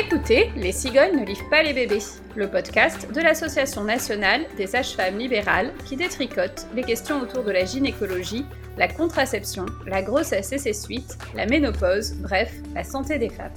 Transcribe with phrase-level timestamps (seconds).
[0.00, 2.02] écoutez Les cigognes ne livrent pas les bébés,
[2.34, 7.66] le podcast de l'Association nationale des sages-femmes libérales qui détricote les questions autour de la
[7.66, 8.46] gynécologie,
[8.78, 13.52] la contraception, la grossesse et ses suites, la ménopause, bref, la santé des femmes.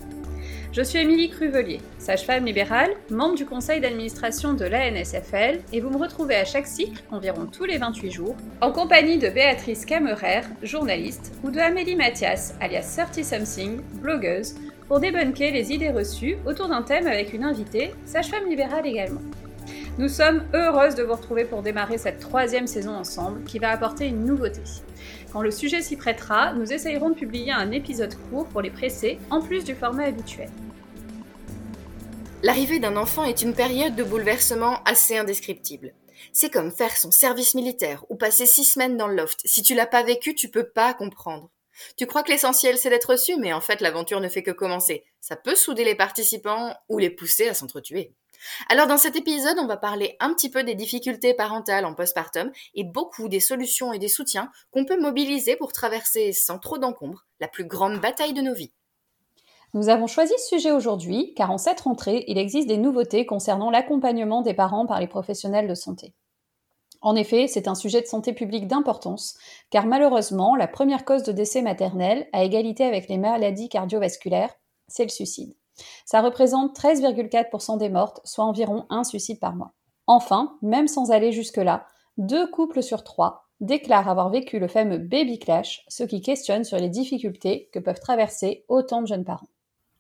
[0.74, 5.98] Je suis Émilie Cruvelier, sage-femme libérale, membre du conseil d'administration de l'ANSFL, et vous me
[5.98, 11.32] retrouvez à chaque cycle, environ tous les 28 jours, en compagnie de Béatrice Camerer, journaliste,
[11.44, 14.56] ou de Amélie Mathias, alias 30 Something, blogueuse,
[14.88, 19.22] pour débunker les idées reçues autour d'un thème avec une invitée, sage-femme libérale également.
[19.98, 24.08] Nous sommes heureuses de vous retrouver pour démarrer cette troisième saison ensemble qui va apporter
[24.08, 24.62] une nouveauté.
[25.32, 29.20] Quand le sujet s'y prêtera, nous essayerons de publier un épisode court pour les presser,
[29.30, 30.50] en plus du format habituel.
[32.42, 35.94] L'arrivée d'un enfant est une période de bouleversement assez indescriptible.
[36.32, 39.42] C'est comme faire son service militaire ou passer six semaines dans le loft.
[39.46, 41.50] Si tu l'as pas vécu, tu peux pas comprendre.
[41.98, 45.04] Tu crois que l'essentiel c'est d'être reçu, mais en fait l'aventure ne fait que commencer.
[45.20, 48.14] Ça peut souder les participants ou les pousser à s'entretuer.
[48.70, 52.52] Alors dans cet épisode, on va parler un petit peu des difficultés parentales en postpartum
[52.76, 57.26] et beaucoup des solutions et des soutiens qu'on peut mobiliser pour traverser sans trop d'encombre
[57.40, 58.74] la plus grande bataille de nos vies.
[59.74, 63.72] Nous avons choisi ce sujet aujourd'hui car en cette rentrée, il existe des nouveautés concernant
[63.72, 66.14] l'accompagnement des parents par les professionnels de santé.
[67.04, 69.38] En effet, c'est un sujet de santé publique d'importance,
[69.70, 74.56] car malheureusement, la première cause de décès maternel, à égalité avec les maladies cardiovasculaires,
[74.88, 75.54] c'est le suicide.
[76.06, 79.74] Ça représente 13,4% des mortes, soit environ un suicide par mois.
[80.08, 81.88] Enfin, même sans aller jusque-là,
[82.18, 86.78] deux couples sur trois déclarent avoir vécu le fameux baby clash, ce qui questionne sur
[86.78, 89.50] les difficultés que peuvent traverser autant de jeunes parents.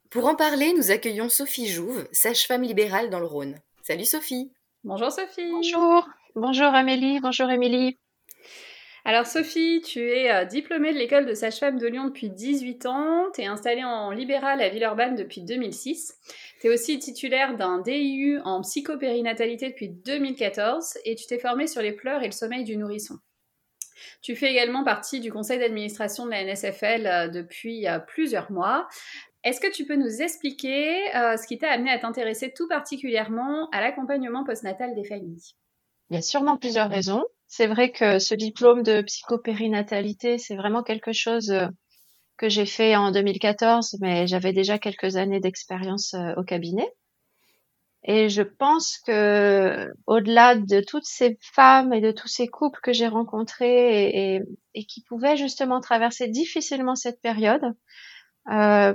[0.10, 3.56] Pour en parler, nous accueillons Sophie Jouve, sage-femme libérale dans le Rhône.
[3.82, 4.54] Salut Sophie.
[4.84, 5.52] Bonjour Sophie.
[5.52, 6.08] Bonjour.
[6.36, 7.20] Bonjour Amélie.
[7.20, 8.00] Bonjour Émilie.
[9.06, 13.28] Alors Sophie, tu es euh, diplômée de l'école de sage-femme de Lyon depuis 18 ans,
[13.36, 16.18] tu es installée en libéral à Villeurbanne depuis 2006,
[16.60, 21.84] tu es aussi titulaire d'un DIU en psychopérinatalité depuis 2014 et tu t'es formée sur
[21.84, 23.20] les pleurs et le sommeil du nourrisson.
[24.24, 28.88] Tu fais également partie du conseil d'administration de la NSFL euh, depuis euh, plusieurs mois.
[29.44, 33.82] Est-ce que tu peux nous expliquer ce qui t'a amené à t'intéresser tout particulièrement à
[33.82, 35.54] l'accompagnement postnatal des familles?
[36.10, 37.24] Il y a sûrement plusieurs raisons.
[37.48, 41.68] C'est vrai que ce diplôme de psychopérinatalité, c'est vraiment quelque chose euh,
[42.38, 46.92] que j'ai fait en 2014, mais j'avais déjà quelques années d'expérience euh, au cabinet.
[48.06, 52.92] Et je pense que au-delà de toutes ces femmes et de tous ces couples que
[52.92, 54.42] j'ai rencontrés
[54.74, 57.62] et, qui pouvaient justement traverser difficilement cette période,
[58.52, 58.94] euh,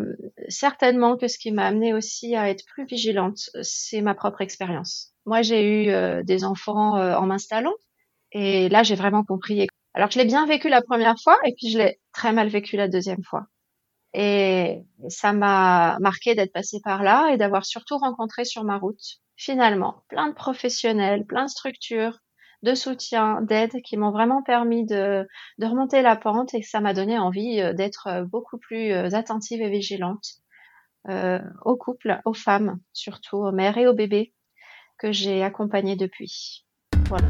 [0.48, 5.14] certainement que ce qui m'a amené aussi à être plus vigilante, c'est ma propre expérience.
[5.26, 7.74] Moi, j'ai eu des enfants en m'installant,
[8.32, 9.66] et là, j'ai vraiment compris.
[9.94, 12.76] Alors, je l'ai bien vécu la première fois et puis je l'ai très mal vécu
[12.76, 13.46] la deuxième fois.
[14.14, 19.20] Et ça m'a marqué d'être passée par là et d'avoir surtout rencontré sur ma route,
[19.36, 22.18] finalement, plein de professionnels, plein de structures,
[22.62, 25.26] de soutien, d'aide qui m'ont vraiment permis de,
[25.60, 29.62] remonter la pente et ça m'a donné envie euh, d'être euh, beaucoup plus euh, attentive
[29.62, 30.24] et vigilante
[31.08, 34.34] euh, aux couples, aux femmes, surtout aux mères et aux bébés
[34.98, 36.66] que j'ai accompagnés depuis.
[37.08, 37.28] Voilà.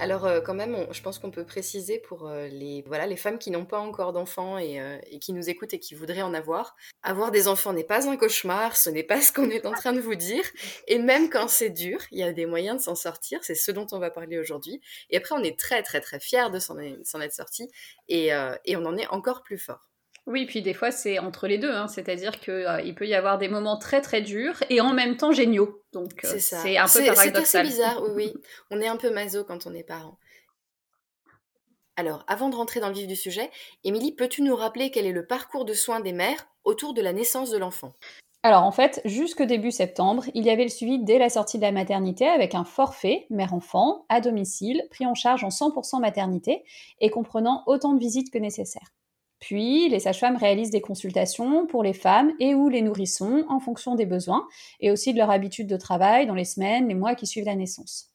[0.00, 3.38] Alors euh, quand même, je pense qu'on peut préciser pour euh, les voilà les femmes
[3.38, 6.74] qui n'ont pas encore d'enfants euh, et, qui nous écoutent et qui voudraient en avoir.
[7.02, 9.92] Avoir des enfants n'est pas un cauchemar, ce n'est pas ce qu'on est en train
[9.92, 10.44] de vous dire.
[10.88, 13.40] Et même quand c'est dur, il y a des moyens de s'en sortir.
[13.42, 14.80] C'est ce dont on va parler aujourd'hui.
[15.10, 17.68] Et après, on est très très très fiers de s'en être sorti
[18.08, 19.90] et, on en est encore plus fort.
[20.26, 21.88] Oui, puis des fois c'est entre les deux, hein.
[21.88, 25.32] c'est-à-dire qu'il euh, peut y avoir des moments très très durs et en même temps
[25.32, 25.79] géniaux.
[25.92, 27.44] Donc euh, c'est un peu paradoxal.
[27.44, 28.34] C'est bizarre, oui, oui.
[28.70, 30.18] On est un peu maso quand on est parent.
[31.96, 33.50] Alors, avant de rentrer dans le vif du sujet,
[33.84, 37.12] Émilie, peux-tu nous rappeler quel est le parcours de soins des mères autour de la
[37.12, 37.92] naissance de l'enfant?
[38.42, 41.62] Alors en fait, jusque début septembre, il y avait le suivi dès la sortie de
[41.62, 46.64] la maternité avec un forfait mère-enfant à domicile, pris en charge en 100% maternité
[47.00, 48.94] et comprenant autant de visites que nécessaire.
[49.40, 53.94] Puis, les sages-femmes réalisent des consultations pour les femmes et ou les nourrissons en fonction
[53.94, 54.46] des besoins
[54.80, 57.56] et aussi de leur habitude de travail dans les semaines, les mois qui suivent la
[57.56, 58.10] naissance.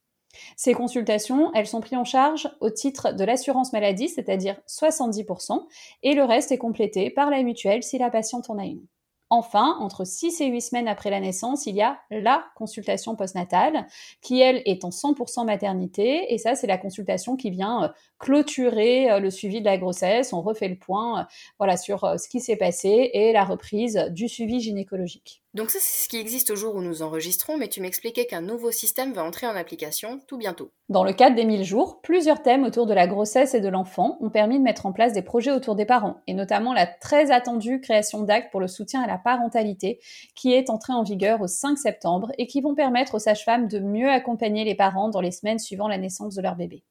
[0.56, 5.66] Ces consultations, elles sont prises en charge au titre de l'assurance maladie, c'est-à-dire 70%,
[6.04, 8.86] et le reste est complété par la mutuelle si la patiente en a une.
[9.32, 13.88] Enfin, entre 6 et 8 semaines après la naissance, il y a la consultation postnatale,
[14.22, 17.88] qui elle est en 100% maternité, et ça c'est la consultation qui vient euh,
[18.20, 21.24] clôturer euh, le suivi de la grossesse, on refait le point euh,
[21.58, 25.45] voilà, sur ce qui s'est passé et la reprise du suivi gynécologique.
[25.56, 28.42] Donc ça, c'est ce qui existe au jour où nous enregistrons, mais tu m'expliquais qu'un
[28.42, 30.70] nouveau système va entrer en application tout bientôt.
[30.90, 34.18] Dans le cadre des 1000 jours, plusieurs thèmes autour de la grossesse et de l'enfant
[34.20, 37.32] ont permis de mettre en place des projets autour des parents, et notamment la très
[37.32, 40.02] attendue création d'actes pour le soutien à la parentalité,
[40.36, 43.80] qui est entrée en vigueur au 5 septembre et qui vont permettre aux sages-femmes de
[43.80, 46.84] mieux accompagner les parents dans les semaines suivant la naissance de leur bébé.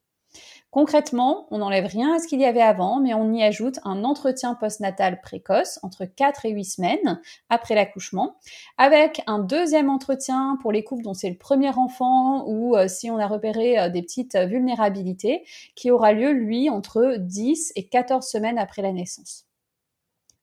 [0.70, 4.02] Concrètement, on n'enlève rien à ce qu'il y avait avant, mais on y ajoute un
[4.02, 8.36] entretien postnatal précoce entre 4 et 8 semaines après l'accouchement,
[8.76, 13.08] avec un deuxième entretien pour les couples dont c'est le premier enfant ou euh, si
[13.10, 15.44] on a repéré euh, des petites vulnérabilités,
[15.76, 19.46] qui aura lieu, lui, entre 10 et 14 semaines après la naissance.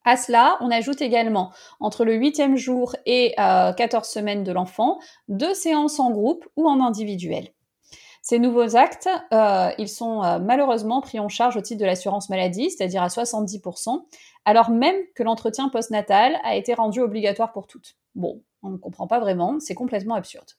[0.03, 4.99] À cela, on ajoute également, entre le huitième jour et 14 euh, semaines de l'enfant,
[5.27, 7.49] deux séances en groupe ou en individuel.
[8.21, 12.29] Ces nouveaux actes, euh, ils sont euh, malheureusement pris en charge au titre de l'assurance
[12.29, 14.05] maladie, c'est-à-dire à 70%,
[14.45, 17.95] alors même que l'entretien postnatal a été rendu obligatoire pour toutes.
[18.13, 20.51] Bon, on ne comprend pas vraiment, c'est complètement absurde.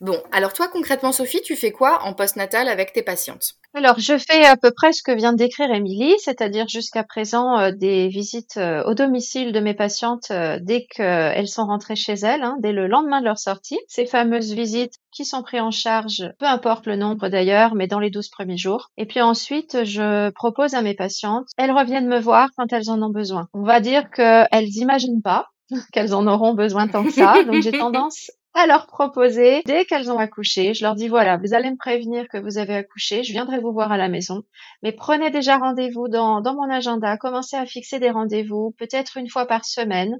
[0.00, 3.56] Bon, alors toi concrètement Sophie, tu fais quoi en postnatal avec tes patientes?
[3.74, 7.58] Alors, je fais à peu près ce que vient de décrire Émilie, c'est-à-dire jusqu'à présent
[7.58, 12.12] euh, des visites euh, au domicile de mes patientes euh, dès qu'elles sont rentrées chez
[12.12, 13.78] elles, hein, dès le lendemain de leur sortie.
[13.88, 17.98] Ces fameuses visites qui sont prises en charge, peu importe le nombre d'ailleurs, mais dans
[17.98, 18.90] les 12 premiers jours.
[18.98, 23.00] Et puis ensuite, je propose à mes patientes, elles reviennent me voir quand elles en
[23.00, 23.48] ont besoin.
[23.54, 25.48] On va dire qu'elles n'imaginent pas
[25.92, 27.42] qu'elles en auront besoin tant que ça.
[27.44, 30.74] Donc j'ai tendance à leur proposer dès qu'elles ont accouché.
[30.74, 33.72] Je leur dis voilà, vous allez me prévenir que vous avez accouché, je viendrai vous
[33.72, 34.42] voir à la maison.
[34.82, 39.46] Mais prenez déjà rendez-vous dans, mon agenda, commencez à fixer des rendez-vous, peut-être une fois
[39.46, 40.18] par semaine.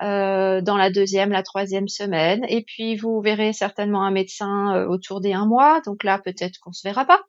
[0.00, 4.86] Euh, dans la deuxième, la troisième semaine, et puis vous verrez certainement un médecin euh,
[4.86, 7.20] autour des un mois, donc là peut-être qu'on se verra pas,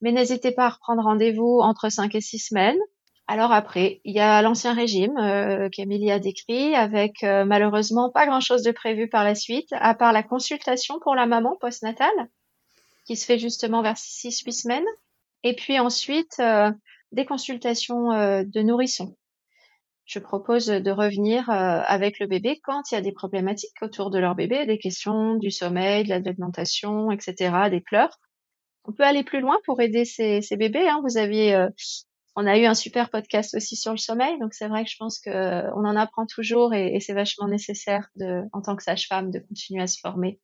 [0.00, 2.78] mais n'hésitez pas à reprendre rendez-vous entre cinq et six semaines,
[3.30, 8.24] alors après, il y a l'ancien régime euh, qu'Emilie a décrit, avec euh, malheureusement pas
[8.26, 12.30] grand-chose de prévu par la suite, à part la consultation pour la maman postnatale,
[13.04, 14.86] qui se fait justement vers 6-8 semaines,
[15.44, 16.72] et puis ensuite euh,
[17.12, 19.14] des consultations de nourrissons.
[20.06, 24.18] Je propose de revenir avec le bébé quand il y a des problématiques autour de
[24.18, 28.18] leur bébé, des questions du sommeil, de l'alimentation, etc., des pleurs.
[28.84, 30.88] On peut aller plus loin pour aider ces, ces bébés.
[30.88, 31.02] Hein.
[31.04, 31.68] Vous aviez
[32.40, 34.96] on a eu un super podcast aussi sur le sommeil, donc c'est vrai que je
[34.96, 35.30] pense que
[35.74, 38.08] on en apprend toujours et, c'est vachement nécessaire
[38.52, 40.38] en tant que sage-femme, de continuer à se former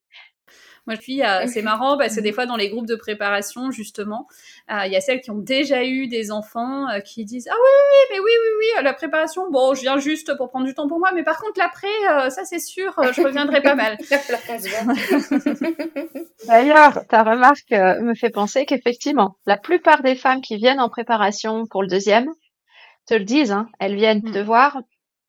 [0.86, 4.26] moi, puis, euh, c'est marrant parce que des fois, dans les groupes de préparation, justement,
[4.70, 7.54] euh, il y a celles qui ont déjà eu des enfants euh, qui disent Ah
[7.54, 10.74] oui, oui, mais oui, oui, oui, la préparation, bon, je viens juste pour prendre du
[10.74, 13.96] temps pour moi, mais par contre, l'après, ça, c'est sûr, je reviendrai pas mal.
[16.46, 21.66] D'ailleurs, ta remarque me fait penser qu'effectivement, la plupart des femmes qui viennent en préparation
[21.66, 22.28] pour le deuxième
[23.06, 24.32] te le disent, hein, elles viennent mm.
[24.32, 24.80] te voir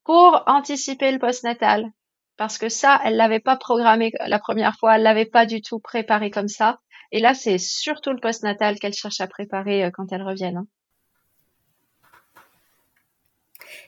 [0.04, 1.90] pour anticiper le postnatal,
[2.36, 5.78] parce que ça, elle l'avait pas programmé la première fois, elle l'avait pas du tout
[5.78, 6.80] préparé comme ça.
[7.12, 10.58] Et là, c'est surtout le postnatal qu'elle cherche à préparer euh, quand elle revienne.
[10.58, 10.66] Hein.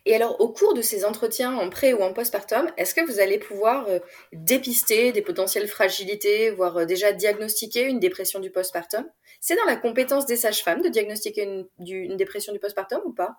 [0.07, 3.21] Et alors, au cours de ces entretiens en pré ou en postpartum, est-ce que vous
[3.21, 3.99] allez pouvoir euh,
[4.33, 9.05] dépister des potentielles fragilités, voire euh, déjà diagnostiquer une dépression du postpartum?
[9.41, 13.37] C'est dans la compétence des sages-femmes de diagnostiquer une dépression du postpartum ou pas?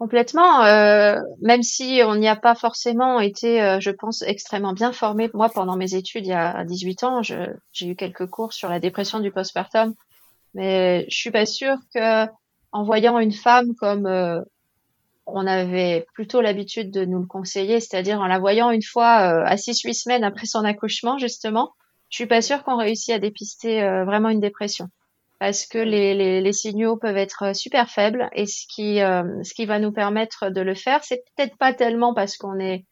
[0.00, 4.92] Complètement, euh, même si on n'y a pas forcément été, euh, je pense, extrêmement bien
[4.92, 5.28] formé.
[5.34, 8.80] Moi, pendant mes études, il y a 18 ans, j'ai eu quelques cours sur la
[8.80, 9.92] dépression du postpartum,
[10.54, 12.24] mais je suis pas sûre que,
[12.72, 14.40] en voyant une femme comme euh,
[15.26, 19.56] on avait plutôt l'habitude de nous le conseiller, c'est-à-dire en la voyant une fois à
[19.56, 21.74] 6-8 semaines après son accouchement, justement,
[22.08, 24.88] je suis pas sûre qu'on réussit à dépister vraiment une dépression
[25.40, 29.78] parce que les, signaux peuvent être super faibles et ce qui, euh, ce qui va
[29.78, 32.84] nous permettre de le faire, c'est peut-être pas tellement parce qu'on est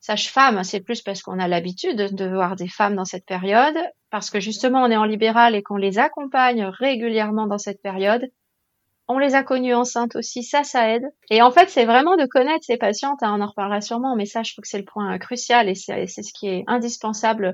[0.00, 3.76] sage-femme, c'est plus parce qu'on a l'habitude de voir des femmes dans cette période,
[4.08, 8.26] parce que justement on est en libéral et qu'on les accompagne régulièrement dans cette période.
[9.06, 11.04] On les a connues enceintes aussi, ça, ça aide.
[11.30, 14.24] Et en fait, c'est vraiment de connaître ces patientes, hein, on en reparlera sûrement, mais
[14.24, 17.52] ça, je trouve que c'est le point crucial et c'est ce qui est indispensable euh,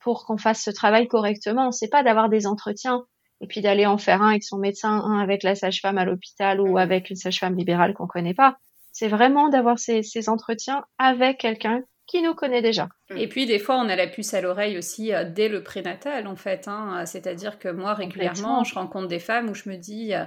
[0.00, 1.72] pour qu'on fasse ce travail correctement.
[1.72, 3.04] C'est pas d'avoir des entretiens
[3.42, 6.60] et puis d'aller en faire un avec son médecin, un avec la sage-femme à l'hôpital
[6.60, 8.56] ou avec une sage-femme libérale qu'on connaît pas.
[8.92, 12.88] C'est vraiment d'avoir ces, ces entretiens avec quelqu'un qui nous connaît déjà.
[13.16, 16.26] Et puis des fois, on a la puce à l'oreille aussi euh, dès le prénatal,
[16.26, 16.68] en fait.
[16.68, 17.04] Hein.
[17.06, 20.24] C'est-à-dire que moi, régulièrement, je rencontre des femmes où je me dis, euh,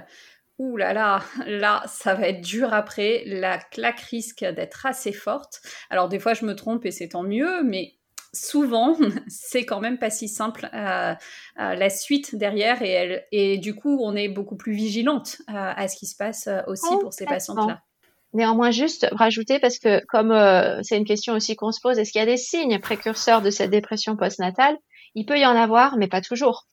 [0.58, 3.22] ouh là là, là, ça va être dur après.
[3.26, 5.60] La claque risque d'être assez forte.
[5.88, 7.94] Alors des fois, je me trompe et c'est tant mieux, mais
[8.36, 8.96] souvent,
[9.28, 11.14] c'est quand même pas si simple euh,
[11.60, 15.88] euh, la suite derrière et, et du coup, on est beaucoup plus vigilante euh, à
[15.88, 17.80] ce qui se passe aussi pour ces patientes-là.
[18.36, 22.12] Néanmoins, juste rajouter, parce que comme euh, c'est une question aussi qu'on se pose, est-ce
[22.12, 24.76] qu'il y a des signes précurseurs de cette dépression postnatale?
[25.14, 26.66] Il peut y en avoir, mais pas toujours.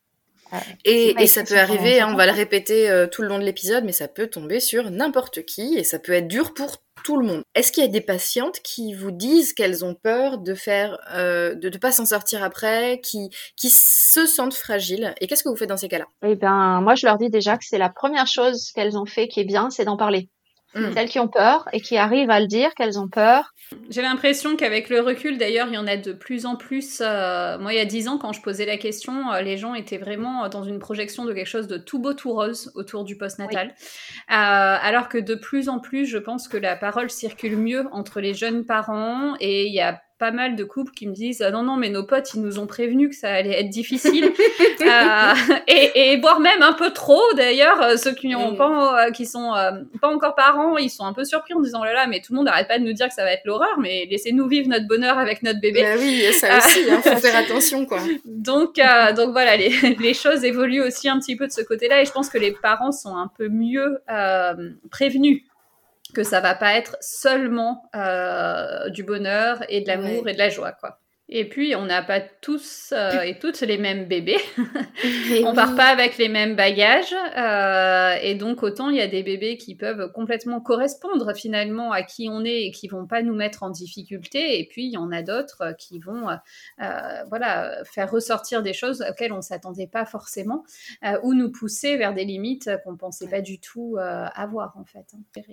[0.54, 3.44] Euh, et, ça peut arriver, hein, on va le répéter euh, tout le long de
[3.44, 7.18] l'épisode, mais ça peut tomber sur n'importe qui et ça peut être dur pour tout
[7.18, 7.44] le monde.
[7.56, 11.54] Est-ce qu'il y a des patientes qui vous disent qu'elles ont peur de faire, euh,
[11.56, 15.14] de ne pas s'en sortir après, qui, qui se sentent fragiles?
[15.20, 16.06] Et qu'est-ce que vous faites dans ces cas-là?
[16.26, 19.28] Eh ben, moi, je leur dis déjà que c'est la première chose qu'elles ont fait
[19.28, 20.30] qui est bien, c'est d'en parler.
[20.76, 20.94] Mm.
[20.94, 23.54] Celles qui ont peur et qui arrivent à le dire qu'elles ont peur.
[23.90, 27.02] J'ai l'impression qu'avec le recul, d'ailleurs, il y en a de plus en plus.
[27.02, 29.74] Euh, moi, il y a dix ans, quand je posais la question, euh, les gens
[29.74, 33.18] étaient vraiment dans une projection de quelque chose de tout beau, tout rose autour du
[33.18, 33.70] postnatal.
[33.70, 33.74] Euh,
[34.30, 38.34] alors que de plus en plus, je pense que la parole circule mieux entre les
[38.34, 41.64] jeunes parents et il y a pas mal de couples qui me disent ah non
[41.64, 44.32] non mais nos potes ils nous ont prévenu que ça allait être difficile.
[44.82, 45.34] Euh,
[45.68, 49.26] et, et voire même un peu trop d'ailleurs euh, ceux qui ont pas euh, qui
[49.26, 49.54] sont
[50.02, 52.34] pas encore parents ils sont un peu surpris en disant oh là là mais tout
[52.34, 54.68] le monde n'arrête pas de nous dire que ça va être l'horreur mais laissez-nous vivre
[54.68, 55.84] notre bonheur avec notre bébé.
[55.84, 58.00] Bah oui ça aussi il hein, faut faire attention quoi.
[58.26, 58.76] Donc
[59.16, 62.06] donc voilà les, les choses évoluent aussi un petit peu de ce côté là et
[62.06, 64.00] je pense que les parents sont un peu mieux
[64.92, 65.44] prévenus
[66.14, 70.50] que ça va pas être seulement euh, du bonheur et de l'amour et de la
[70.50, 71.00] joie, quoi.
[71.30, 74.38] Et puis, on n'a pas tous euh, et toutes les mêmes bébés.
[75.46, 77.16] on part pas avec les mêmes bagages.
[77.38, 82.04] Euh, et donc, autant il y a des bébés qui peuvent complètement correspondre finalement à
[82.04, 84.60] qui on est et qui vont pas nous mettre en difficulté.
[84.60, 86.28] Et puis, il y en a d'autres qui vont
[87.30, 90.66] voilà, faire ressortir des choses auxquelles on s'attendait pas forcément
[91.24, 95.08] ou nous pousser vers des limites qu'on pensait pas du tout avoir, en fait.
[95.16, 95.44] Hein.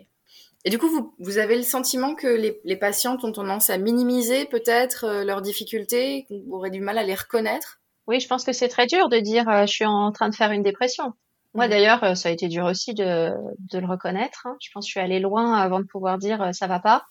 [0.65, 3.79] Et du coup, vous, vous avez le sentiment que les, les patientes ont tendance à
[3.79, 7.81] minimiser peut-être euh, leurs difficultés, qu'on aurait du mal à les reconnaître?
[8.07, 10.35] Oui, je pense que c'est très dur de dire euh, je suis en train de
[10.35, 11.15] faire une dépression.
[11.55, 11.71] Moi mm.
[11.71, 13.31] d'ailleurs, euh, ça a été dur aussi de,
[13.73, 14.47] de le reconnaître.
[14.47, 14.57] Hein.
[14.61, 17.07] Je pense que je suis allée loin avant de pouvoir dire ça va pas.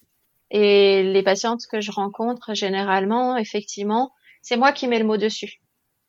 [0.52, 4.12] Et les patientes que je rencontre généralement, effectivement,
[4.42, 5.60] c'est moi qui mets le mot dessus.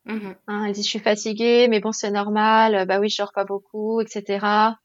[0.07, 0.35] Mm-hmm.
[0.47, 2.85] Hein, elles disent je suis fatiguée, mais bon c'est normal.
[2.87, 4.75] Bah oui, je dors pas beaucoup, etc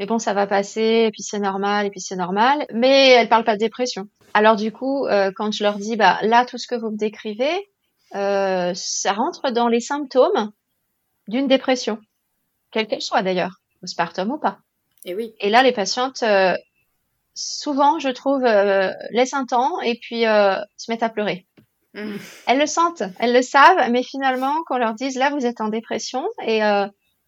[0.00, 2.64] mais bon, ça va passer, et puis c'est normal, et puis c'est normal.
[2.72, 4.08] Mais elles parlent pas de dépression.
[4.32, 6.96] Alors du coup, euh, quand je leur dis, bah là, tout ce que vous me
[6.96, 7.68] décrivez,
[8.14, 10.52] euh, ça rentre dans les symptômes
[11.28, 11.98] d'une dépression,
[12.70, 14.60] quelle qu'elle soit d'ailleurs, postpartum ou pas.
[15.04, 15.34] Et oui.
[15.38, 16.54] Et là, les patientes, euh,
[17.34, 18.42] souvent, je trouve,
[19.10, 21.46] laissent un temps et puis se mettent à pleurer.
[21.92, 22.16] Mmh.
[22.46, 25.68] Elles le sentent, elles le savent, mais finalement, qu'on leur dise là, vous êtes en
[25.68, 26.62] dépression et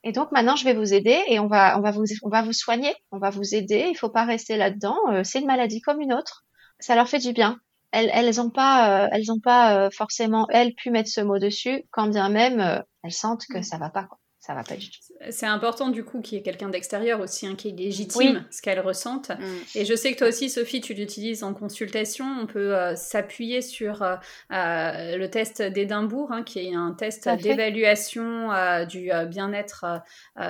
[0.04, 2.42] et donc maintenant, je vais vous aider et on va, on va vous, on va
[2.42, 3.88] vous soigner, on va vous aider.
[3.90, 4.98] Il faut pas rester là-dedans.
[5.10, 6.44] Euh, c'est une maladie comme une autre.
[6.80, 7.58] Ça leur fait du bien.
[7.92, 11.38] Elles, elles ont pas, euh, elles ont pas euh, forcément elles pu mettre ce mot
[11.38, 14.04] dessus, quand bien même elles sentent que ça va pas.
[14.04, 14.98] Quoi ça va pas du tout.
[15.30, 18.62] C'est important du coup qu'il y ait quelqu'un d'extérieur aussi hein, qui est légitime ce
[18.62, 19.30] qu'elle ressentent.
[19.30, 19.78] Mm.
[19.78, 22.24] Et je sais que toi aussi, Sophie, tu l'utilises en consultation.
[22.40, 24.16] On peut euh, s'appuyer sur euh,
[24.52, 28.50] euh, le test d'Édimbourg, hein, qui est un test d'évaluation
[28.88, 30.02] du bien-être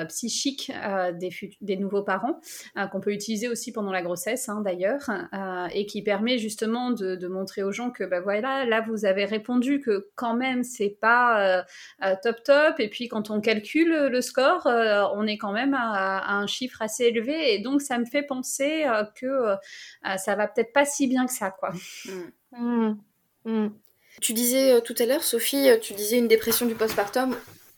[0.08, 0.72] psychique
[1.14, 2.40] des, des, nouveaux parents,
[2.90, 5.10] qu'on peut utiliser aussi pendant la grossesse hein, d'ailleurs,
[5.72, 9.24] et qui permet justement de, de, montrer aux gens que bah, voilà, là vous avez
[9.24, 11.64] répondu que quand même c'est pas
[12.22, 12.80] top top.
[12.80, 16.82] Et puis quand on calcule le, score, euh, on est quand même à, un chiffre
[16.82, 19.56] assez élevé et donc ça me fait penser euh, que euh,
[20.16, 21.72] ça va peut-être pas si bien que ça, quoi.
[22.06, 22.58] Mm.
[22.58, 22.98] Mm.
[23.44, 23.68] Mm.
[24.20, 27.34] Tu disais tout à l'heure, Sophie, tu disais une dépression du postpartum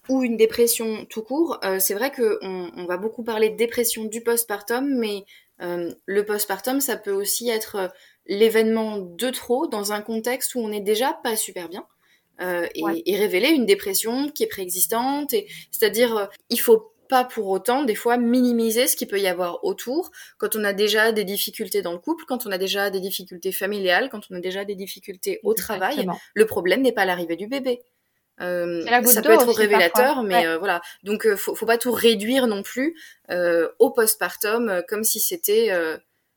[0.09, 1.61] ou une dépression tout court.
[1.79, 5.25] c'est vrai qu'on on va beaucoup parler de dépression du postpartum, mais
[5.61, 7.93] le postpartum, ça peut aussi être
[8.27, 11.87] l'événement de trop dans un contexte où on n'est déjà pas super bien.
[12.41, 15.33] Euh, et, révéler une dépression qui est préexistante.
[15.33, 19.27] Et, c'est-à-dire, euh, il faut pas pour autant des fois minimiser ce qu'il peut y
[19.27, 22.91] avoir autour quand on a déjà des difficultés dans le couple, quand on a déjà
[22.91, 26.07] des difficultés familiales, quand on a déjà des difficultés au travail.
[26.35, 27.83] Le problème n'est pas l'arrivée du bébé.
[28.41, 30.81] Euh, ça peut être révélateur, mais voilà.
[31.05, 32.97] Donc, faut, faut pas tout réduire non plus
[33.79, 35.71] au postpartum comme si c'était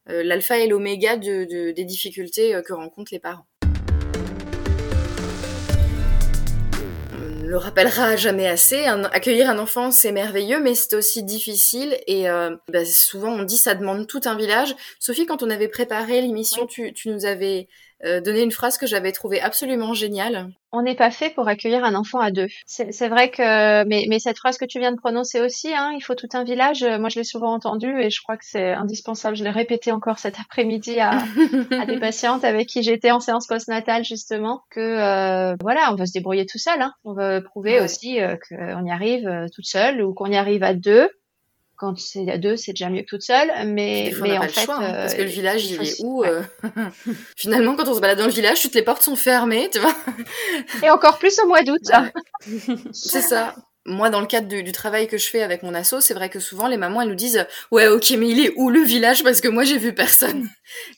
[0.06, 3.48] l'alpha et l'oméga de, des difficultés que rencontrent les parents.
[7.48, 8.86] Le rappellera jamais assez.
[8.86, 11.98] accueillir un enfant, c'est merveilleux, mais c'est aussi difficile.
[12.06, 14.76] Et euh, bah, souvent, on dit ça demande tout un village.
[15.00, 17.70] Sophie, quand on avait préparé l'émission, tu, tu, nous avais
[18.06, 20.50] euh, donné une phrase que j'avais trouvée absolument géniale.
[20.72, 22.48] On n'est pas fait pour accueillir un enfant à deux.
[22.66, 26.02] C'est vrai que, mais, mais, cette phrase que tu viens de prononcer aussi, hein, il
[26.02, 26.84] faut tout un village.
[26.84, 29.38] Moi, je l'ai souvent entendue et je crois que c'est indispensable.
[29.38, 31.24] Je l'ai répété encore cet après-midi à,
[31.72, 36.06] à, des patientes avec qui j'étais en séance postnatale justement que euh, voilà, on va
[36.06, 36.82] se débrouiller tout seul.
[36.82, 36.94] Hein.
[37.06, 40.74] On veut prouver aussi euh, qu'on y arrive toute seule ou qu'on y arrive à
[40.74, 41.10] deux
[41.78, 43.50] quand c'est à deux, c'est déjà mieux que toute seule.
[43.68, 46.24] Mais, mais en fait, choix, hein, parce que le village, il est où
[47.38, 49.96] Finalement, quand on se balade dans le village, toutes les portes sont fermées, tu vois.
[50.84, 51.82] Et encore plus au mois d'août.
[52.92, 53.56] c'est ça
[53.88, 56.40] moi, dans le cadre du, travail que je fais avec mon asso, c'est vrai que
[56.40, 59.24] souvent les mamans elles nous disent ouais ok mais il est où le village?
[59.24, 60.50] Parce que moi j'ai vu personne.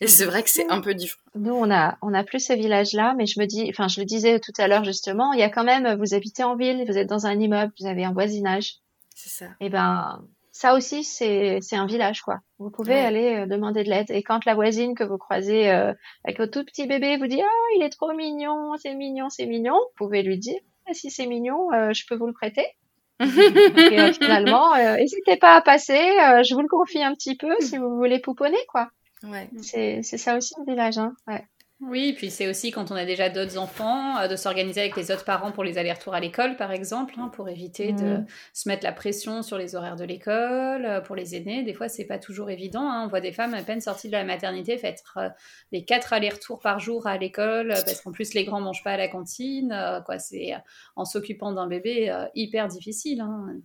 [0.01, 1.21] Et c'est vrai que c'est un peu différent.
[1.35, 3.99] Nous on a on a plus ce village là, mais je me dis, enfin je
[3.99, 6.83] le disais tout à l'heure justement, il y a quand même vous habitez en ville,
[6.87, 8.77] vous êtes dans un immeuble, vous avez un voisinage.
[9.13, 9.45] C'est ça.
[9.61, 10.21] Et ben
[10.59, 12.39] ça aussi c'est un village quoi.
[12.57, 15.93] Vous pouvez aller euh, demander de l'aide et quand la voisine que vous croisez euh,
[16.25, 19.45] avec votre tout petit bébé vous dit ah il est trop mignon, c'est mignon, c'est
[19.45, 22.65] mignon, vous pouvez lui dire ah, si c'est mignon, euh, je peux vous le prêter.
[23.21, 25.99] et finalement, n'hésitez pas à passer.
[26.43, 28.89] Je vous le confie un petit peu si vous voulez pouponner, quoi.
[29.23, 29.49] Ouais.
[29.61, 31.13] C'est ça aussi le village, hein.
[31.27, 31.45] Ouais.
[31.81, 35.11] Oui, puis c'est aussi quand on a déjà d'autres enfants, euh, de s'organiser avec les
[35.11, 38.25] autres parents pour les allers-retours à l'école, par exemple, hein, pour éviter de mmh.
[38.53, 40.85] se mettre la pression sur les horaires de l'école.
[40.85, 42.81] Euh, pour les aînés, des fois, c'est pas toujours évident.
[42.81, 43.05] Hein.
[43.05, 45.29] On voit des femmes à peine sorties de la maternité faire euh,
[45.71, 48.97] les quatre allers-retours par jour à l'école, parce qu'en plus, les grands mangent pas à
[48.97, 49.73] la cantine.
[50.05, 50.53] quoi, c'est
[50.97, 53.21] en s'occupant d'un bébé hyper difficile.
[53.21, 53.55] Hein.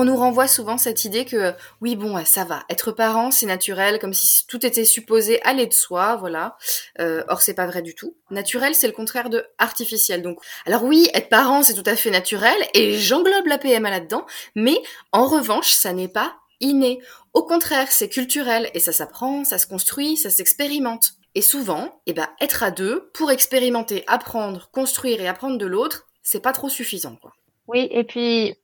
[0.00, 1.52] On nous renvoie souvent cette idée que
[1.82, 5.74] oui bon ça va, être parent c'est naturel, comme si tout était supposé aller de
[5.74, 6.56] soi, voilà.
[7.00, 8.16] Euh, or c'est pas vrai du tout.
[8.30, 10.22] Naturel c'est le contraire de artificiel.
[10.22, 14.24] Donc alors oui être parent c'est tout à fait naturel et j'englobe la PMA là-dedans,
[14.54, 14.80] mais
[15.12, 17.02] en revanche ça n'est pas inné.
[17.34, 21.10] Au contraire c'est culturel et ça s'apprend, ça se construit, ça s'expérimente.
[21.34, 26.08] Et souvent, eh ben, être à deux pour expérimenter, apprendre, construire et apprendre de l'autre,
[26.22, 27.34] c'est pas trop suffisant, quoi.
[27.68, 28.56] Oui, et puis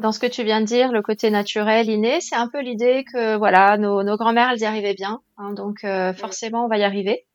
[0.00, 3.04] dans ce que tu viens de dire, le côté naturel, inné, c'est un peu l'idée
[3.04, 6.78] que voilà, nos, nos grands-mères, elles y arrivaient bien, hein, donc euh, forcément, on va
[6.78, 7.26] y arriver.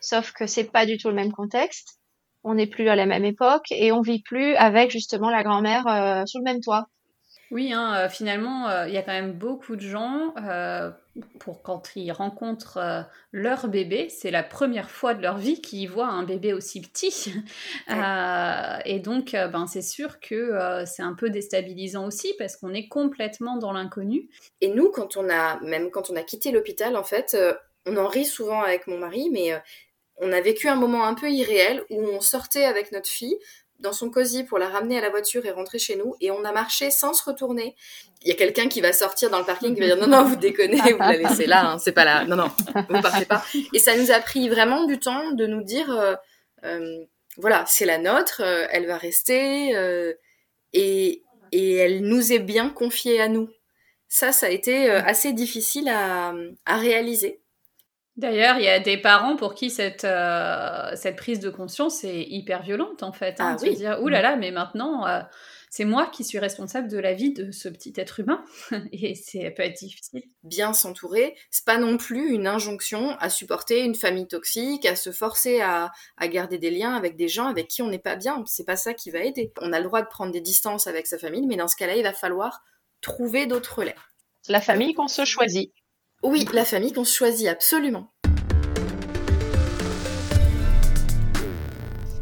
[0.00, 1.98] Sauf que c'est pas du tout le même contexte.
[2.44, 5.86] On n'est plus à la même époque et on vit plus avec justement la grand-mère
[5.86, 6.88] euh, sous le même toit.
[7.52, 10.90] Oui, hein, euh, finalement, euh, il y a quand même beaucoup de gens, euh,
[11.38, 16.08] pour quand ils rencontrent leur bébé, c'est la première fois de leur vie qu'ils voient
[16.08, 17.32] un bébé aussi petit.
[18.86, 23.56] et donc, ben, c'est sûr que c'est un peu déstabilisant aussi parce qu'on est complètement
[23.56, 24.28] dans l'inconnu.
[24.60, 27.36] Et nous, quand on a, même quand on a quitté l'hôpital, en fait,
[27.84, 29.52] on en rit souvent avec mon mari, mais
[30.18, 33.36] on a vécu un moment un peu irréel où on sortait avec notre fille,
[33.82, 36.14] dans son cosy pour la ramener à la voiture et rentrer chez nous.
[36.20, 37.76] Et on a marché sans se retourner.
[38.22, 40.24] Il y a quelqu'un qui va sortir dans le parking qui va dire non, non,
[40.24, 42.24] vous déconnez, vous la laissez là, hein, c'est pas là.
[42.24, 42.50] Non, non,
[42.88, 43.44] vous partez pas.
[43.74, 46.14] Et ça nous a pris vraiment du temps de nous dire euh,
[46.64, 47.04] euh,
[47.36, 49.74] voilà, c'est la nôtre, euh, elle va rester
[50.72, 53.50] et, et elle nous est bien confiée à nous.
[54.08, 56.32] Ça, ça a été assez difficile à,
[56.66, 57.41] à réaliser.
[58.16, 62.24] D'ailleurs, il y a des parents pour qui cette, euh, cette prise de conscience est
[62.28, 63.40] hyper violente, en fait.
[63.40, 63.74] Hein, ah, oui.
[63.74, 65.22] dire, là là, mais maintenant, euh,
[65.70, 68.44] c'est moi qui suis responsable de la vie de ce petit être humain.
[68.92, 70.24] Et c'est peut être difficile.
[70.42, 75.10] Bien s'entourer, c'est pas non plus une injonction à supporter une famille toxique, à se
[75.10, 78.44] forcer à, à garder des liens avec des gens avec qui on n'est pas bien.
[78.46, 79.54] C'est pas ça qui va aider.
[79.62, 81.96] On a le droit de prendre des distances avec sa famille, mais dans ce cas-là,
[81.96, 82.62] il va falloir
[83.00, 83.96] trouver d'autres relais.
[84.48, 85.72] La famille qu'on se choisit.
[86.24, 88.11] Oui, la famille qu'on choisit, absolument.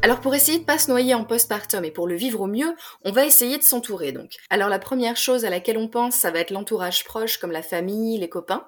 [0.03, 2.75] Alors pour essayer de pas se noyer en postpartum et pour le vivre au mieux,
[3.05, 4.37] on va essayer de s'entourer donc.
[4.49, 7.61] Alors la première chose à laquelle on pense, ça va être l'entourage proche comme la
[7.61, 8.67] famille, les copains.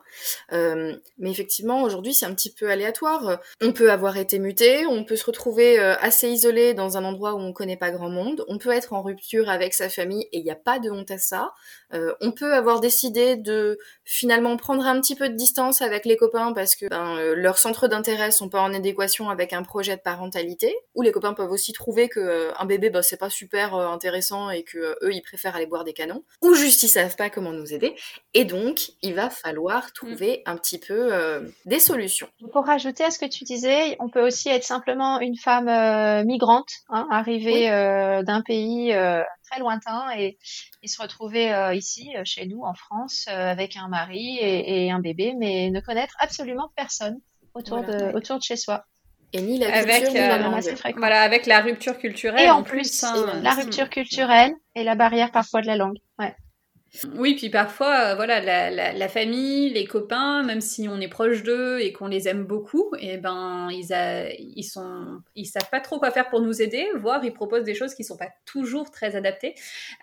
[0.52, 3.40] Euh, mais effectivement aujourd'hui c'est un petit peu aléatoire.
[3.62, 7.32] On peut avoir été muté, on peut se retrouver euh, assez isolé dans un endroit
[7.32, 10.38] où on connaît pas grand monde, on peut être en rupture avec sa famille et
[10.38, 11.54] il n'y a pas de honte à ça.
[11.94, 16.18] Euh, on peut avoir décidé de finalement prendre un petit peu de distance avec les
[16.18, 20.02] copains parce que ben, leurs centres d'intérêt sont pas en adéquation avec un projet de
[20.02, 23.88] parentalité ou les peuvent aussi trouver que euh, un bébé bah, c'est pas super euh,
[23.88, 27.16] intéressant et que euh, eux ils préfèrent aller boire des canons ou juste ils savent
[27.16, 27.94] pas comment nous aider.
[28.34, 31.12] Et donc il va falloir trouver un petit peu
[31.64, 32.28] des solutions.
[32.52, 36.70] Pour rajouter à ce que tu disais, on peut aussi être simplement une femme migrante
[36.88, 38.92] hein, arrivée d'un pays
[39.50, 40.38] très lointain et,
[40.84, 45.80] se retrouver ici chez nous en France avec un mari et, un bébé mais ne
[45.80, 47.20] connaître absolument personne
[47.54, 48.86] autour de autour de chez soi
[49.32, 52.44] et ni la avec, culture, ni la euh, Voilà, avec la rupture culturelle.
[52.44, 55.98] Et en, plus, hein, la rupture culturelle et la barrière parfois de la langue.
[56.18, 56.34] Ouais.
[57.16, 61.80] Oui, puis parfois, euh, voilà, la, famille, les copains, même si on est proche d'eux
[61.80, 65.80] et qu'on les aime beaucoup, et eh ben ils, a, ils sont, ils savent pas
[65.80, 68.90] trop quoi faire pour nous aider, voire ils proposent des choses qui sont pas toujours
[68.90, 69.54] très adaptées.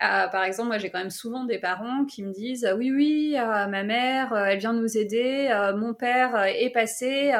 [0.02, 3.36] Euh, par exemple, moi j'ai quand même souvent des parents qui me disent oui oui,
[3.38, 7.32] euh, ma mère, elle vient nous aider, mon père est passé,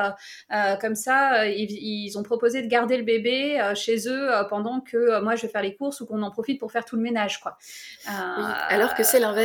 [0.80, 5.34] comme ça, ils, ils, ont proposé de garder le bébé chez eux pendant que moi
[5.34, 7.58] je vais faire les courses ou qu'on en profite pour faire tout le ménage, quoi.
[8.06, 9.39] alors que c'est l'inverse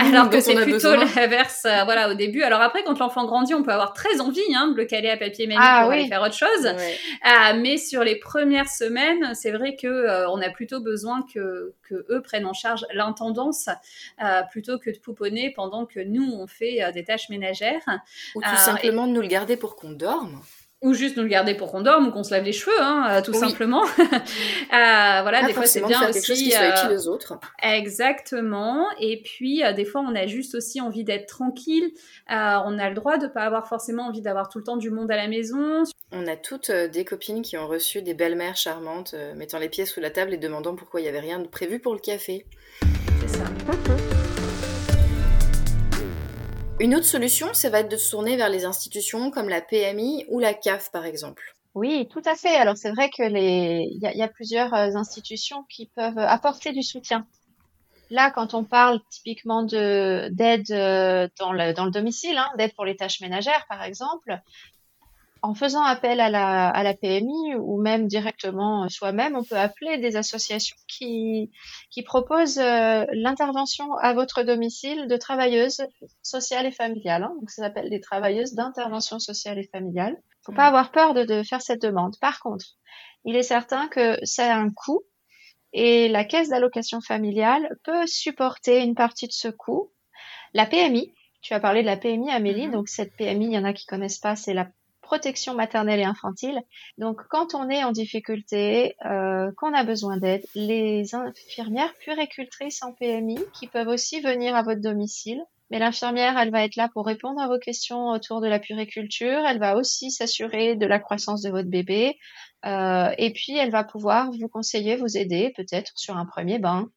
[0.00, 2.42] Alors que c'est plutôt l'inverse, euh, voilà, au début.
[2.42, 5.16] Alors après, quand l'enfant grandit, on peut avoir très envie hein, de le caler à
[5.16, 6.66] papier manie ah, pour aller faire autre chose.
[6.66, 11.74] Euh, mais sur les premières semaines, c'est vrai que euh, on a plutôt besoin que,
[11.88, 13.68] que eux prennent en charge l'intendance
[14.50, 17.84] plutôt que de pouponner pendant que nous on fait des tâches ménagères.
[18.34, 20.40] Ou tout simplement de nous le garder pour qu'on dorme
[20.80, 23.08] ou juste nous le garder pour qu'on dorme ou qu'on se lave les cheveux, hein,
[23.10, 23.82] euh, tout simplement.
[23.98, 23.98] euh,
[24.70, 26.12] voilà, des fois c'est bien aussi.
[26.12, 27.38] Quelque chose qui soit utile aux autres.
[27.62, 28.86] Exactement.
[29.00, 31.90] Et puis euh, des fois on a juste aussi envie d'être tranquille.
[32.30, 34.90] Euh, on a le droit de pas avoir forcément envie d'avoir tout le temps du
[34.90, 35.82] monde à la maison.
[36.12, 40.00] On a toutes des copines qui ont reçu des belles-mères charmantes mettant les pieds sous
[40.00, 42.46] la table et demandant pourquoi il y avait rien de prévu pour le café.
[43.20, 43.44] C'est ça.
[46.80, 50.24] Une autre solution, ça va être de se tourner vers les institutions comme la PMI
[50.28, 51.42] ou la CAF, par exemple.
[51.74, 52.54] Oui, tout à fait.
[52.54, 56.84] Alors c'est vrai que les, il y, a, plusieurs euh, institutions qui peuvent apporter du
[56.84, 57.26] soutien.
[58.10, 62.74] Là, quand on parle typiquement de d'aide euh, dans le, dans le domicile, hein, d'aide
[62.74, 64.40] pour les tâches ménagères, par exemple,
[65.42, 69.56] en faisant appel à la, à la PMI ou même directement euh, soi-même, on peut
[69.56, 71.50] appeler des associations qui,
[71.90, 75.82] qui proposent euh, l'intervention à votre domicile de travailleuses
[76.22, 77.24] sociales et familiales.
[77.24, 77.34] Hein.
[77.40, 80.16] Donc, ça s'appelle des travailleuses d'intervention sociale et familiale.
[80.44, 82.16] Faut pas avoir peur de, de faire cette demande.
[82.20, 82.64] Par contre,
[83.24, 85.02] il est certain que ça a un coût
[85.72, 89.92] et la caisse d'allocation familiale peut supporter une partie de ce coût.
[90.54, 92.66] La PMI, tu as parlé de la PMI, Amélie.
[92.66, 92.72] Mm-hmm.
[92.72, 94.68] Donc, cette PMI, il y en a qui connaissent pas, c'est la
[95.08, 96.60] protection maternelle et infantile.
[96.98, 102.92] Donc, quand on est en difficulté, euh, qu'on a besoin d'aide, les infirmières puéricultrices en
[102.92, 105.42] PMI qui peuvent aussi venir à votre domicile.
[105.70, 109.46] Mais l'infirmière, elle va être là pour répondre à vos questions autour de la puriculture.
[109.46, 112.18] Elle va aussi s'assurer de la croissance de votre bébé.
[112.66, 116.90] Euh, et puis, elle va pouvoir vous conseiller, vous aider peut-être sur un premier bain.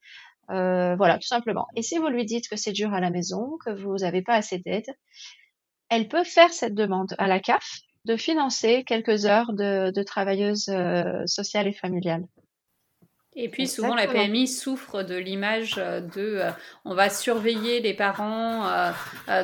[0.49, 1.67] Euh, voilà, tout simplement.
[1.77, 4.33] Et si vous lui dites que c'est dur à la maison, que vous n'avez pas
[4.33, 4.93] assez d'aide,
[5.87, 10.69] elle peut faire cette demande à la CAF de financer quelques heures de, de travailleuses
[10.69, 12.25] euh, sociales et familiales.
[13.37, 16.51] Et puis souvent la PMI souffre de l'image euh, de euh,
[16.83, 18.91] on va surveiller les parents euh,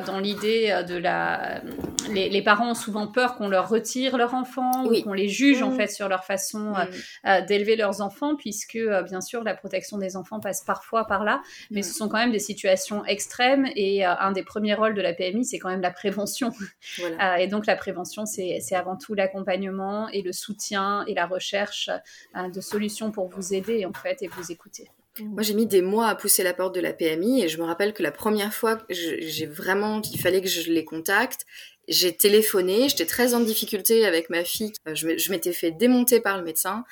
[0.04, 1.62] dans l'idée de la
[2.10, 5.62] les, les, parents ont souvent peur qu'on leur retire leur enfant ou qu'on les juge
[5.62, 5.76] en mmh.
[5.76, 6.74] fait sur leur façon
[7.24, 7.46] mmh.
[7.46, 11.82] d'élever leurs enfants puisque bien sûr la protection des enfants passe parfois par là mais
[11.82, 11.94] ce mmh.
[11.94, 15.58] sont quand même des situations extrêmes et un des premiers rôles de la PMI c'est
[15.58, 16.52] quand même la prévention
[17.38, 21.90] et donc la prévention c'est avant tout l'accompagnement et le soutien et la recherche
[22.34, 24.88] de solutions pour vous aider en fait et vous écouter.
[25.20, 27.64] Moi, j'ai mis des mois à pousser la porte de la PMI et je me
[27.64, 31.44] rappelle que la première fois, j'ai vraiment qu'il fallait que je les contacte.
[31.88, 34.72] J'ai téléphoné, j'étais très en difficulté avec ma fille.
[34.92, 36.84] Je m'étais fait démonter par le médecin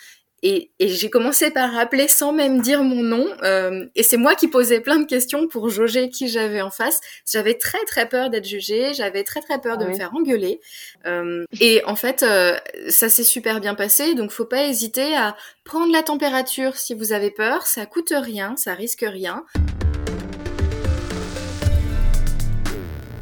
[0.43, 3.27] et, j'ai commencé par rappeler sans même dire mon nom.
[3.43, 7.01] Euh, et c'est moi qui posais plein de questions pour jauger qui j'avais en face.
[7.31, 8.93] J'avais très très peur d'être jugée.
[8.95, 10.61] J'avais très très peur de ah me faire engueuler.
[11.07, 12.57] Euh, et en fait, euh,
[12.89, 14.15] ça s'est super bien passé.
[14.15, 17.67] Donc, faut pas hésiter à prendre la température si vous avez peur.
[17.67, 19.45] Ça coûte rien, ça risque rien.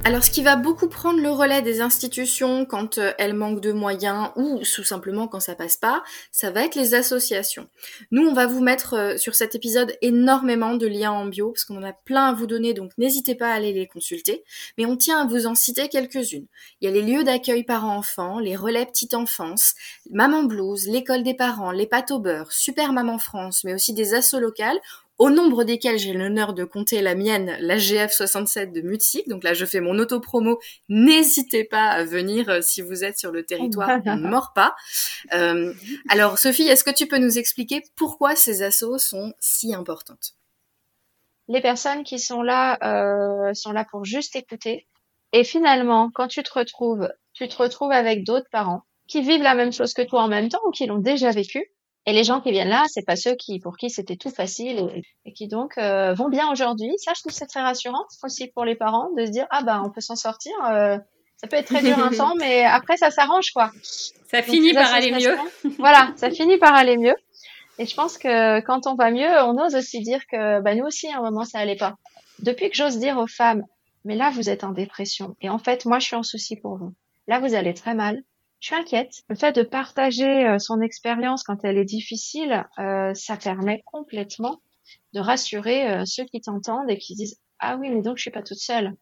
[0.06, 3.72] Alors, ce qui va beaucoup prendre le relais des institutions quand euh, elles manquent de
[3.72, 7.68] moyens ou tout simplement quand ça passe pas, ça va être les associations.
[8.10, 11.64] Nous, on va vous mettre euh, sur cet épisode énormément de liens en bio parce
[11.64, 14.44] qu'on en a plein à vous donner, donc n'hésitez pas à aller les consulter.
[14.76, 16.48] Mais on tient à vous en citer quelques-unes.
[16.82, 19.72] Il y a les lieux d'accueil parents-enfants, les relais petite enfance,
[20.10, 24.12] Maman Blues, l'école des parents, les pâtes au beurre, Super Maman France, mais aussi des
[24.12, 24.80] assos locales
[25.18, 29.28] au nombre desquels j'ai l'honneur de compter la mienne, la GF67 de Mutsik.
[29.28, 30.58] Donc là, je fais mon auto-promo.
[30.88, 34.74] N'hésitez pas à venir euh, si vous êtes sur le territoire, on ne mord pas.
[35.32, 35.72] Euh,
[36.08, 40.34] alors, Sophie, est-ce que tu peux nous expliquer pourquoi ces assos sont si importantes?
[41.48, 44.86] Les personnes qui sont là euh, sont là pour juste écouter.
[45.32, 49.54] Et finalement, quand tu te retrouves, tu te retrouves avec d'autres parents qui vivent la
[49.54, 51.73] même chose que toi en même temps ou qui l'ont déjà vécu
[52.06, 54.90] et les gens qui viennent là, c'est pas ceux qui pour qui c'était tout facile
[55.24, 56.92] et, qui donc euh, vont bien aujourd'hui.
[56.98, 59.82] Ça, je trouve c'est très rassurant aussi pour les parents de se dire ah bah
[59.84, 60.52] on peut s'en sortir.
[60.68, 60.98] Euh,
[61.36, 63.70] ça peut être très dur un temps, mais après ça s'arrange quoi.
[64.30, 65.36] Ça finit par aller mieux.
[65.78, 67.14] voilà, ça finit par aller mieux.
[67.78, 70.84] Et je pense que quand on va mieux, on ose aussi dire que bah, nous
[70.84, 71.96] aussi, à un moment, ça allait pas.
[72.40, 73.64] Depuis que j'ose dire aux femmes,
[74.04, 75.36] mais là, vous êtes en dépression.
[75.40, 76.94] Et en fait, moi, je suis en souci pour vous.
[77.26, 78.22] Là, vous allez très mal.
[78.64, 79.24] Je suis inquiète.
[79.28, 84.62] Le fait de partager euh, son expérience quand elle est difficile, euh, ça permet complètement
[85.12, 88.30] de rassurer euh, ceux qui t'entendent et qui disent ah oui, mais donc je suis
[88.30, 88.94] pas toute seule.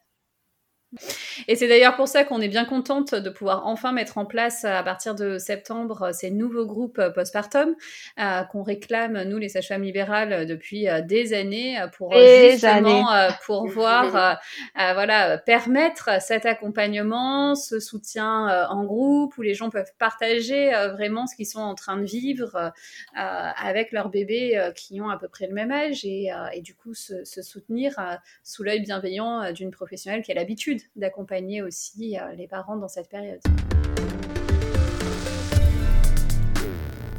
[1.48, 4.66] Et c'est d'ailleurs pour ça qu'on est bien contente de pouvoir enfin mettre en place
[4.66, 7.74] à partir de septembre ces nouveaux groupes postpartum
[8.18, 13.66] euh, qu'on réclame nous les sages-femmes libérales depuis euh, des années pour justement euh, pour
[13.68, 14.38] voir
[14.76, 21.34] voilà permettre cet accompagnement, ce soutien en groupe où les gens peuvent partager vraiment ce
[21.34, 22.72] qu'ils sont en train de vivre
[23.14, 26.94] avec leurs bébés qui ont à peu près le même âge et, et du coup
[26.94, 27.94] se, se soutenir
[28.42, 33.08] sous l'œil bienveillant d'une professionnelle qui a l'habitude d'accompagner aussi euh, les parents dans cette
[33.08, 33.40] période.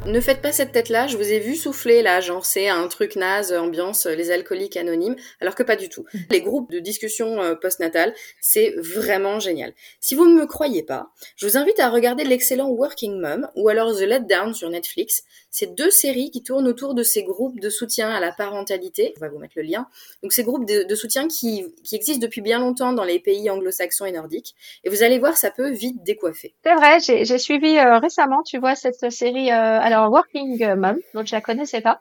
[0.06, 3.16] Ne faites pas cette tête-là, je vous ai vu souffler là, genre c'est un truc
[3.16, 6.04] naze, ambiance les alcooliques anonymes, alors que pas du tout.
[6.30, 9.72] Les groupes de discussion euh, postnatale, c'est vraiment génial.
[10.00, 13.70] Si vous ne me croyez pas, je vous invite à regarder l'excellent Working Mom ou
[13.70, 15.24] alors The Let Down sur Netflix.
[15.56, 19.14] C'est deux séries qui tournent autour de ces groupes de soutien à la parentalité.
[19.18, 19.86] On va vous mettre le lien.
[20.24, 24.04] Donc ces groupes de, soutien qui, qui existent depuis bien longtemps dans les pays anglo-saxons
[24.04, 24.56] et nordiques.
[24.82, 26.56] Et vous allez voir, ça peut vite décoiffer.
[26.64, 31.28] C'est vrai, j'ai suivi euh, récemment, tu vois, cette série euh, alors Working Mom, donc
[31.28, 32.00] je la connaissais pas.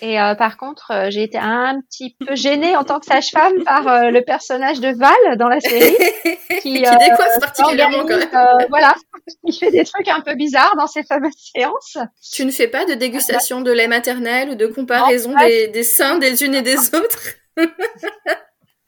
[0.00, 3.64] Et euh, par contre, euh, j'ai été un petit peu gênée en tant que sage-femme
[3.64, 5.96] par euh, le personnage de Val dans la série,
[6.62, 8.66] qui, qui décoiffe particulièrement quand même.
[8.68, 8.94] voilà,
[9.44, 11.98] il fait des trucs un peu bizarres dans ces fameuses séances.
[12.32, 16.18] Tu ne fais pas de dégustation de lait maternel ou de comparaison des, des seins
[16.18, 17.34] des unes et des autres?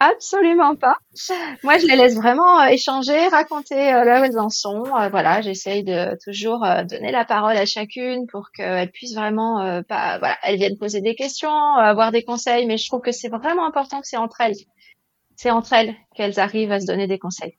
[0.03, 0.97] Absolument pas.
[1.63, 4.49] Moi, je les laisse vraiment euh, échanger, raconter euh, leur raison.
[4.97, 10.19] Euh, voilà, j'essaye de toujours donner la parole à chacune pour qu'elles puissent vraiment, pas,
[10.19, 12.65] voilà, elles viennent poser des questions, avoir des conseils.
[12.65, 14.57] Mais je trouve que c'est vraiment important que c'est entre elles,
[15.37, 17.59] c'est entre elles qu'elles arrivent à se donner des conseils.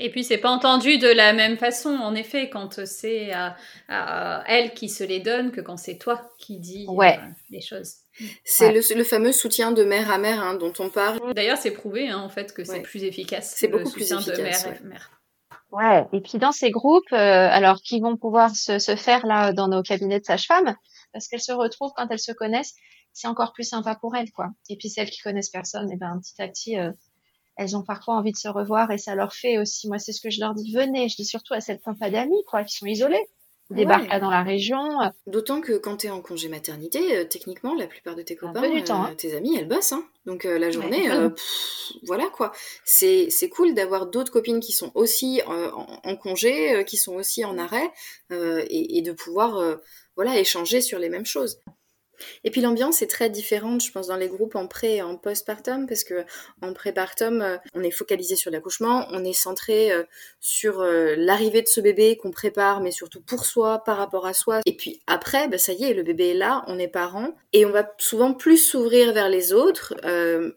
[0.00, 4.74] Et puis c'est pas entendu de la même façon, en effet, quand c'est à, elle
[4.74, 6.88] qui se les donne que quand c'est toi qui dis
[7.50, 7.98] les choses.
[8.44, 11.34] C'est le, fameux soutien de mère à mère hein, dont on parle.
[11.34, 13.54] D'ailleurs, c'est prouvé hein, en fait que c'est plus efficace.
[13.56, 14.26] C'est beaucoup plus efficace.
[14.38, 15.10] De mère, mère.
[15.72, 16.06] Ouais.
[16.12, 19.68] Et puis dans ces groupes, euh, alors qui vont pouvoir se, se, faire là dans
[19.68, 20.76] nos cabinets de sage-femme,
[21.12, 22.74] parce qu'elles se retrouvent quand elles se connaissent,
[23.12, 24.48] c'est encore plus sympa pour elles, quoi.
[24.68, 26.92] Et puis celles qui connaissent personne, et eh ben petit à petit, euh,
[27.56, 29.88] elles ont parfois envie de se revoir et ça leur fait aussi.
[29.88, 30.72] Moi, c'est ce que je leur dis.
[30.72, 31.08] Venez.
[31.08, 33.26] Je dis surtout à celles qui n'ont pas d'amis, quoi, qui sont isolées
[33.70, 34.98] débarque là dans la région.
[35.26, 38.62] D'autant que quand tu es en congé maternité, euh, techniquement, la plupart de tes copains,
[38.62, 39.14] euh, hein.
[39.16, 39.92] tes amis, elles bossent.
[39.92, 40.04] Hein.
[40.24, 41.08] Donc euh, la journée,
[42.04, 42.52] voilà quoi.
[42.84, 47.90] C'est cool d'avoir d'autres copines qui sont aussi en, congé, qui sont aussi en arrêt,
[48.30, 49.78] et, et, de pouvoir
[50.16, 51.58] voilà échanger sur les mêmes choses.
[52.44, 55.16] Et puis l'ambiance est très différente, je pense, dans les groupes en pré et en
[55.16, 56.24] postpartum, parce que
[56.62, 60.04] en prépartum, euh, on est focalisé sur l'accouchement, on est centré euh,
[60.40, 64.34] sur euh, l'arrivée de ce bébé qu'on prépare, mais surtout pour soi, par rapport à
[64.34, 64.60] soi.
[64.66, 67.64] Et puis après, bah, ça y est, le bébé est là, on est parent, et
[67.64, 69.94] on va souvent plus s'ouvrir vers les autres,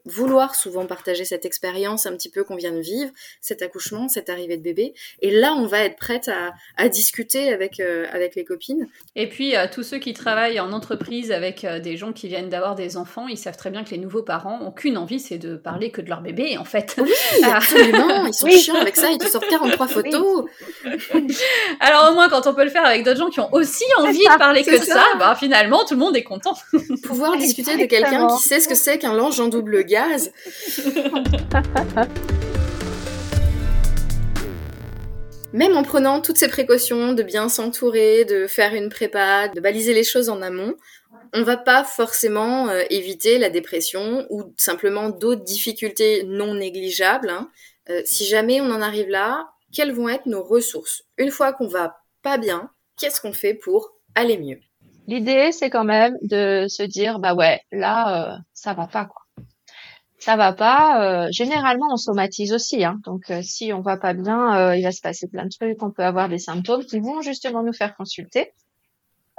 [0.05, 4.29] vouloir souvent partager cette expérience un petit peu qu'on vient de vivre, cet accouchement, cette
[4.29, 4.93] arrivée de bébé.
[5.21, 8.87] Et là, on va être prête à, discuter avec, avec les copines.
[9.15, 12.49] Et puis, tous ceux qui travaillent en entreprise avec avec euh, des gens qui viennent
[12.49, 15.39] d'avoir des enfants, ils savent très bien que les nouveaux parents ont qu'une envie, c'est
[15.39, 16.95] de parler que de leur bébé, en fait.
[16.99, 17.11] Oui,
[17.43, 18.27] absolument.
[18.27, 20.45] Ils sont chiants avec ça, ils te sortent 43 photos.
[21.79, 24.19] Alors au moins, quand on peut le faire avec d'autres gens qui ont aussi envie
[24.19, 26.53] de parler que de ça, bah, finalement, tout le monde est content.
[27.03, 30.31] Pouvoir discuter de quelqu'un qui sait ce que c'est qu'un linge en double gaz.
[35.51, 39.95] Même en prenant toutes ces précautions de bien s'entourer, de faire une prépa, de baliser
[39.95, 40.75] les choses en amont,
[41.33, 47.29] on va pas forcément euh, éviter la dépression ou simplement d'autres difficultés non négligeables.
[47.29, 47.49] Hein.
[47.89, 51.03] Euh, si jamais on en arrive là, quelles vont être nos ressources?
[51.17, 54.59] Une fois qu'on va pas bien, qu'est-ce qu'on fait pour aller mieux?
[55.07, 59.21] L'idée, c'est quand même de se dire, bah ouais, là, euh, ça va pas quoi.
[60.21, 61.31] Ça va pas.
[61.31, 62.83] généralement, on somatise aussi.
[62.83, 62.99] Hein.
[63.05, 65.81] Donc, si on va pas bien, il va se passer plein de trucs.
[65.81, 68.51] On peut avoir des symptômes qui vont justement nous faire consulter.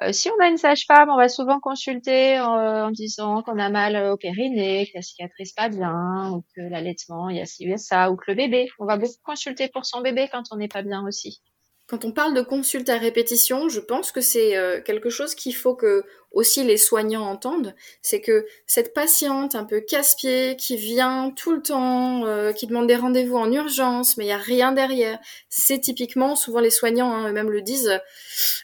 [0.03, 3.69] Euh, si on a une sage-femme, on va souvent consulter euh, en, disant qu'on a
[3.69, 7.65] mal au périnée, que la cicatrice pas bien, ou que l'allaitement, il y a ci,
[7.65, 8.69] il y a ça, ou que le bébé.
[8.79, 11.43] On va beaucoup consulter pour son bébé quand on n'est pas bien aussi.
[11.91, 15.57] Quand on parle de consulte à répétition, je pense que c'est euh, quelque chose qu'il
[15.57, 21.33] faut que aussi les soignants entendent, c'est que cette patiente un peu casse-pied qui vient
[21.35, 24.71] tout le temps, euh, qui demande des rendez-vous en urgence, mais il y a rien
[24.71, 28.01] derrière, c'est typiquement, souvent les soignants hein, eux-mêmes le disent,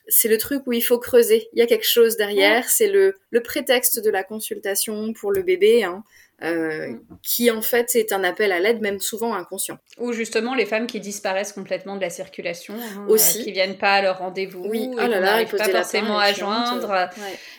[0.06, 1.48] c'est le truc où il faut creuser.
[1.52, 5.42] Il y a quelque chose derrière, c'est le, le prétexte de la consultation pour le
[5.42, 5.82] bébé.
[5.82, 6.04] Hein.
[6.42, 7.00] Euh, mm.
[7.22, 9.78] qui en fait est un appel à l'aide, même souvent inconscient.
[9.98, 13.40] Ou justement les femmes qui disparaissent complètement de la circulation, hein, Aussi.
[13.40, 14.90] Euh, qui viennent pas à leur rendez-vous, oui.
[14.92, 17.08] oh là là, pas forcément à joindre.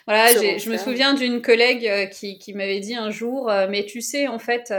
[0.05, 4.01] Voilà, je me souviens d'une collègue euh, qui, qui m'avait dit un jour, mais tu
[4.01, 4.71] sais en fait,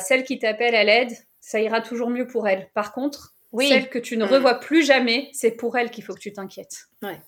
[0.00, 2.68] celle qui t'appelle à l'aide, ça ira toujours mieux pour elle.
[2.74, 3.68] Par contre, oui.
[3.68, 4.28] celle que tu ne mm.
[4.28, 6.86] revois plus jamais, c'est pour elle qu'il faut que tu t'inquiètes.
[7.02, 7.20] Ouais.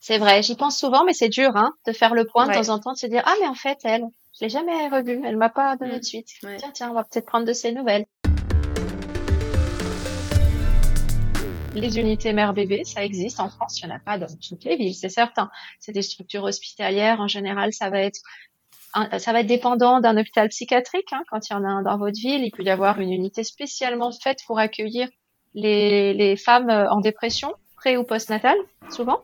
[0.00, 2.70] C'est vrai, j'y pense souvent, mais c'est dur hein, de faire le point de temps
[2.70, 4.04] en temps, de se dire ah mais en fait elle,
[4.40, 6.28] je l'ai jamais revue, elle m'a pas donné de suite.
[6.40, 8.06] Tiens tiens, on va peut-être prendre de ses nouvelles.
[11.74, 14.76] Les unités mère-bébé, ça existe en France, il n'y en a pas dans toutes les
[14.76, 15.50] villes, c'est certain.
[15.78, 18.20] C'est des structures hospitalières, en général, ça va être
[19.18, 21.12] ça va être dépendant d'un hôpital psychiatrique.
[21.12, 23.12] Hein, quand il y en a un dans votre ville, il peut y avoir une
[23.12, 25.08] unité spécialement faite pour accueillir
[25.54, 28.56] les, les femmes euh, en dépression, pré ou post-natale,
[28.90, 29.22] souvent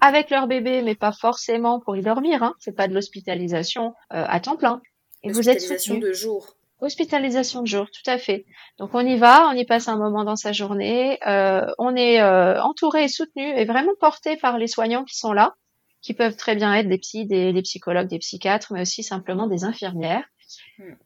[0.00, 2.42] avec leur bébé, mais pas forcément pour y dormir.
[2.42, 2.54] Hein.
[2.58, 4.80] C'est pas de l'hospitalisation euh, à temps plein.
[5.22, 6.56] Et vous êtes Hospitalisation de jour.
[6.80, 8.44] Hospitalisation de jour, tout à fait.
[8.78, 12.20] Donc on y va, on y passe un moment dans sa journée, euh, on est
[12.20, 15.54] euh, entouré et soutenu et vraiment porté par les soignants qui sont là,
[16.02, 19.46] qui peuvent très bien être des psys, des, des psychologues, des psychiatres, mais aussi simplement
[19.46, 20.24] des infirmières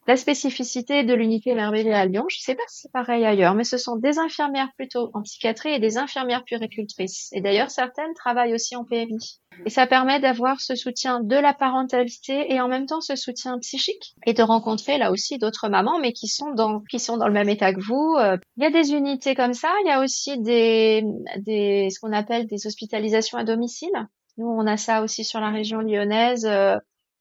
[0.06, 3.54] la spécificité de l'unité merveilleux à Lyon, je ne sais pas si c'est pareil ailleurs,
[3.54, 7.28] mais ce sont des infirmières plutôt en psychiatrie et des infirmières puricultrices.
[7.32, 9.40] Et d'ailleurs, certaines travaillent aussi en PMI.
[9.66, 13.58] Et ça permet d'avoir ce soutien de la parentalité et en même temps ce soutien
[13.58, 17.26] psychique et de rencontrer là aussi d'autres mamans, mais qui sont dans qui sont dans
[17.26, 18.14] le même état que vous.
[18.18, 19.68] Euh, il y a des unités comme ça.
[19.84, 21.02] Il y a aussi des
[21.38, 23.90] des ce qu'on appelle des hospitalisations à domicile.
[24.36, 26.46] Nous, on a ça aussi sur la région lyonnaise.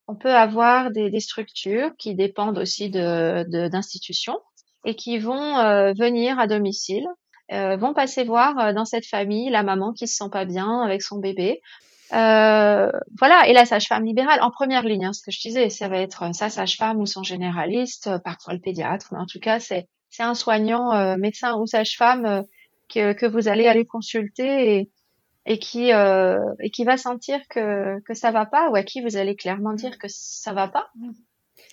[0.07, 4.39] Euh, on peut avoir des, structures qui dépendent aussi de, d'institutions
[4.85, 7.07] et qui vont euh, venir à domicile,
[7.51, 10.81] euh, vont passer voir euh, dans cette famille la maman qui se sent pas bien
[10.81, 11.61] avec son bébé.
[12.09, 15.99] voilà, et la sage-femme libérale en première ligne, hein, ce que je disais, ça va
[15.99, 20.23] être sa sage-femme ou son généraliste, parfois le pédiatre, mais en tout cas c'est c'est
[20.23, 22.43] un soignant, médecin ou sage-femme
[22.87, 24.89] que, que vous allez aller consulter et,
[25.47, 29.01] et qui euh, et qui va sentir que que ça va pas ou à qui
[29.01, 30.91] vous allez clairement dire que ça va pas.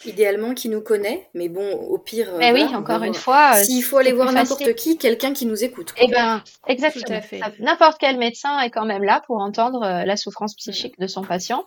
[0.07, 2.33] Idéalement, qui nous connaît, mais bon, au pire.
[2.39, 3.55] Mais oui, encore une fois.
[3.57, 5.95] S'il faut aller voir n'importe qui, quelqu'un qui nous écoute.
[5.99, 7.21] Eh ben, exactement.
[7.59, 11.23] N'importe quel médecin est quand même là pour entendre euh, la souffrance psychique de son
[11.23, 11.67] patient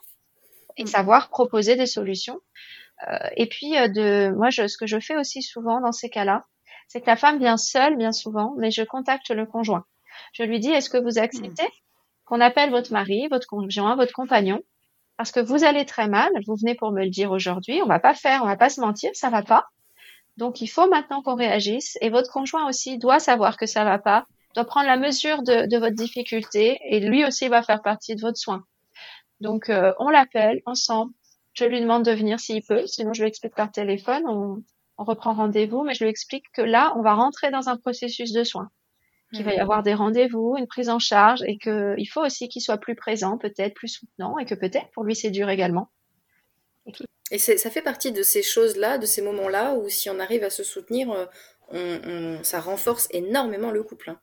[0.78, 0.88] et mm.
[0.88, 2.40] savoir proposer des solutions.
[3.08, 6.46] Euh, et puis, de, moi, je, ce que je fais aussi souvent dans ces cas-là,
[6.88, 9.86] c'est que la femme vient seule, bien souvent, mais je contacte le conjoint.
[10.34, 11.87] Je lui dis, est-ce que vous acceptez mm
[12.28, 14.62] qu'on appelle votre mari, votre conjoint, votre compagnon,
[15.16, 18.00] parce que vous allez très mal, vous venez pour me le dire aujourd'hui, on va
[18.00, 19.66] pas faire, on va pas se mentir, ça va pas.
[20.36, 23.98] Donc il faut maintenant qu'on réagisse et votre conjoint aussi doit savoir que ça va
[23.98, 28.22] pas, doit prendre la mesure de, votre difficulté et lui aussi va faire partie de
[28.22, 28.64] votre soin.
[29.40, 31.14] Donc euh, on l'appelle ensemble,
[31.54, 34.64] je lui demande de venir s'il peut, sinon je lui explique par téléphone, on,
[34.98, 38.34] on reprend rendez-vous, mais je lui explique que là on va rentrer dans un processus
[38.34, 38.70] de soins
[39.34, 42.62] qu'il va y avoir des rendez-vous, une prise en charge et qu'il faut aussi qu'il
[42.62, 45.90] soit plus présent, peut-être plus soutenant et que peut-être pour lui c'est dur également.
[47.32, 50.50] Et, ça fait partie de ces choses-là, de ces moments-là où si on arrive à
[50.50, 51.28] se soutenir,
[51.74, 54.12] euh, ça renforce énormément le couple.
[54.12, 54.20] Hein.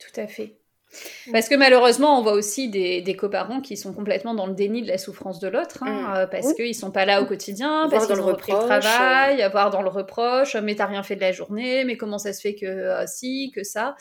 [0.00, 0.56] Tout à fait.
[1.30, 4.82] Parce que malheureusement, on voit aussi des, des coparents qui sont complètement dans le déni
[4.82, 6.16] de la souffrance de l'autre, hein, mm.
[6.16, 9.70] euh, parce qu'ils sont pas là au quotidien, parce qu'ils ont repris le travail, avoir
[9.70, 12.54] dans le reproche, mais t'as rien fait de la journée, mais comment ça se fait
[12.54, 13.96] que euh, si, que ça.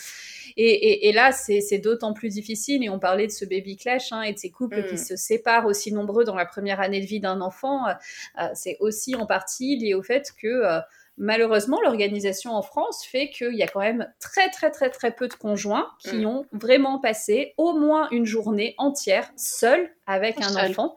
[0.58, 4.24] Et, et, là, c'est d'autant plus difficile, et on parlait de ce baby clash, hein,
[4.24, 4.98] et de ces couples qui mm.
[4.98, 9.16] se séparent aussi nombreux dans la première année de vie d'un enfant, euh, c'est aussi
[9.16, 10.82] en partie lié au fait que
[11.18, 15.28] Malheureusement, l'organisation en France fait qu'il y a quand même très très très très peu
[15.28, 16.26] de conjoints qui mm.
[16.26, 20.96] ont vraiment passé au moins une journée entière seul avec un enfant,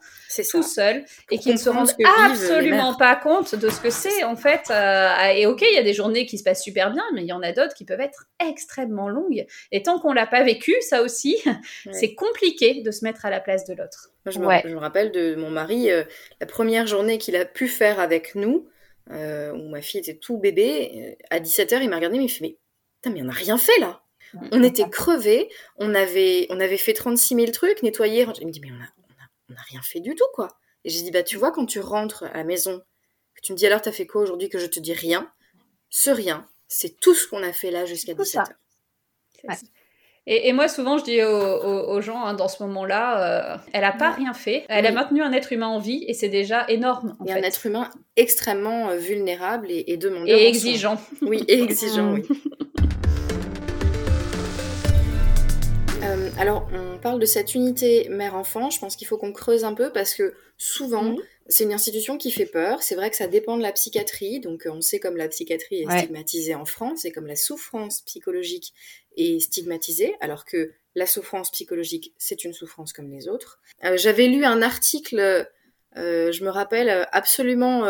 [0.50, 1.90] tout seul, et qui ne se rendent
[2.26, 4.70] absolument pas compte de ce que c'est en fait.
[4.70, 7.28] Euh, et ok, il y a des journées qui se passent super bien, mais il
[7.28, 9.46] y en a d'autres qui peuvent être extrêmement longues.
[9.72, 11.36] Et tant qu'on l'a pas vécu, ça aussi,
[11.92, 14.10] c'est compliqué de se mettre à la place de l'autre.
[14.26, 16.02] Je, me rappelle de mon mari, euh,
[16.40, 18.66] la première journée qu'il a pu faire avec nous,
[19.10, 22.28] euh, où ma fille était tout bébé, euh, à 17h, il m'a regardé, mais il
[22.28, 22.56] fait, mais,
[22.96, 24.02] putain, mais on n'a rien fait là.
[24.50, 28.26] On était crevés, on avait, on avait fait 36 000 trucs, nettoyer.
[28.40, 28.88] Il me dit, mais on n'a
[29.50, 30.48] on a, rien fait du tout, quoi.
[30.84, 32.82] Et j'ai dit, bah, tu vois, quand tu rentres à la maison,
[33.34, 35.30] que tu me dis, alors, t'as fait quoi aujourd'hui, que je te dis rien,
[35.88, 38.46] ce rien, c'est tout ce qu'on a fait là jusqu'à 17h.
[40.26, 44.10] Et, moi, souvent, je dis aux, gens hein, dans ce moment-là, euh, elle n'a pas
[44.10, 44.64] rien fait.
[44.70, 47.14] Elle a maintenu un être humain en vie et c'est déjà énorme.
[47.26, 50.38] et un être humain extrêmement euh, vulnérable et, et demandeur.
[50.38, 50.98] Et exigeant.
[51.22, 52.22] Oui, et exigeant, oui.
[56.04, 58.68] Euh, alors, on parle de cette unité mère-enfant.
[58.70, 61.18] Je pense qu'il faut qu'on creuse un peu parce que souvent, mhm.
[61.48, 62.82] c'est une institution qui fait peur.
[62.82, 64.40] C'est vrai que ça dépend de la psychiatrie.
[64.40, 68.74] Donc, on sait comme la psychiatrie est stigmatisée en France et comme la souffrance psychologique
[69.16, 73.60] est stigmatisée, alors que la souffrance psychologique, c'est une souffrance comme les autres.
[73.84, 75.48] Euh, j'avais lu un article,
[75.96, 77.84] euh, je me rappelle, absolument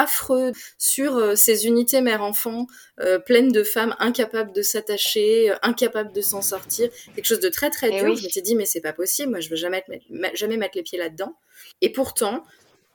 [0.00, 2.66] affreux sur euh, ces unités mère-enfant
[3.00, 6.88] euh, pleines de femmes incapables de s'attacher, euh, incapables de s'en sortir.
[7.14, 8.16] Quelque chose de très très eh dur.
[8.16, 9.84] Je m'étais dit mais c'est pas possible, moi je veux jamais,
[10.34, 11.36] jamais mettre les pieds là-dedans.
[11.82, 12.44] Et pourtant,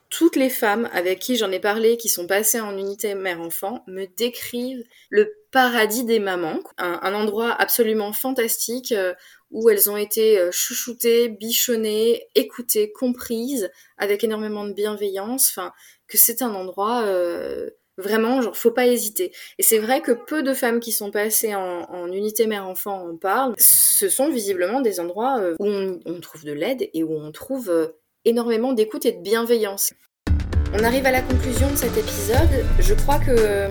[0.09, 4.05] toutes les femmes avec qui j'en ai parlé, qui sont passées en unité mère-enfant, me
[4.05, 8.93] décrivent le paradis des mamans, un, endroit absolument fantastique
[9.51, 15.49] où elles ont été chouchoutées, bichonnées, écoutées, comprises, avec énormément de bienveillance.
[15.49, 15.71] Enfin,
[16.07, 19.31] que c'est un endroit euh, vraiment, genre, faut pas hésiter.
[19.57, 23.55] Et c'est vrai que peu de femmes qui sont passées en, unité mère-enfant en parlent.
[23.57, 27.69] Ce sont visiblement des endroits euh, où on, trouve de l'aide et où on trouve
[27.69, 27.87] euh,
[28.25, 29.93] énormément d'écoute et de bienveillance.
[30.73, 32.65] On arrive à la conclusion de cet épisode.
[32.79, 33.69] Je crois que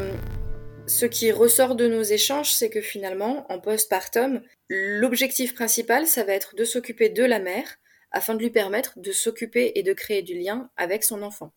[0.86, 6.32] ce qui ressort de nos échanges, c'est que finalement, en postpartum, l'objectif principal, ça va
[6.32, 7.76] être de s'occuper de la mère
[8.10, 11.52] afin de lui permettre de s'occuper et de créer du lien avec son enfant.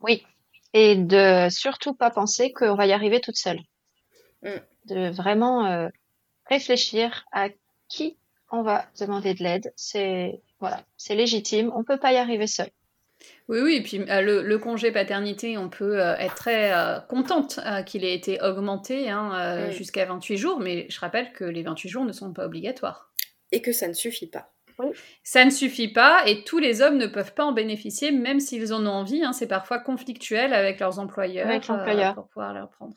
[0.00, 0.24] Oui,
[0.72, 3.60] et de surtout pas penser qu'on va y arriver toute seule.
[4.42, 4.48] Mm.
[4.86, 5.88] De vraiment euh,
[6.46, 7.48] réfléchir à
[7.88, 8.16] qui
[8.50, 9.72] on va demander de l'aide.
[9.76, 11.70] C'est voilà, c'est légitime.
[11.74, 12.68] On peut pas y arriver seul.
[13.48, 16.72] Oui, oui, et puis euh, le, congé paternité, on peut euh, être très
[17.08, 19.72] contente qu'il ait été augmenté hein, mm.
[19.72, 23.10] jusqu'à 28 jours, mais je rappelle que les 28 jours ne sont pas obligatoires.
[23.50, 24.52] Et que ça ne suffit pas.
[25.22, 28.72] Ça ne suffit pas et tous les hommes ne peuvent pas en bénéficier, même s'ils
[28.72, 29.24] en ont envie.
[29.24, 29.32] Hein.
[29.32, 32.94] c'est parfois conflictuel avec leurs employeurs, euh, pour pouvoir leur prendre.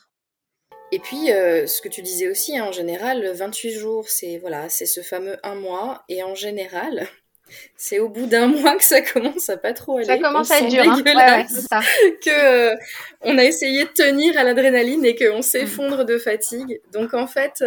[0.92, 4.68] Et puis, euh, ce que tu disais aussi, hein, en général, 28 jours, c'est voilà,
[4.70, 6.04] c'est ce fameux un mois.
[6.10, 7.08] Et en général,
[7.78, 10.06] c'est au bout d'un mois que ça commence à pas trop aller.
[10.06, 10.84] Ça commence à être dur.
[10.86, 11.02] Hein.
[12.24, 12.76] que euh,
[13.22, 16.82] on a essayé de tenir à l'adrénaline et qu'on s'effondre de fatigue.
[16.92, 17.64] Donc en fait,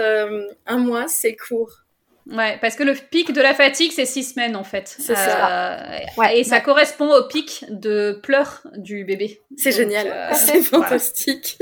[0.67, 1.85] un mois, c'est court.
[2.31, 4.97] Ouais, parce que le pic de la fatigue, c'est six semaines en fait.
[4.99, 5.91] C'est ça.
[5.97, 9.43] Euh, et ça correspond au pic de pleurs du bébé.
[9.59, 10.09] C'est génial.
[10.11, 11.59] Euh, c'est fantastique.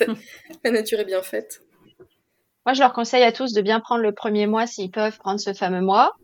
[0.64, 1.62] la nature est bien faite.
[2.64, 5.38] Moi, je leur conseille à tous de bien prendre le premier mois s'ils peuvent prendre
[5.38, 6.16] ce fameux mois.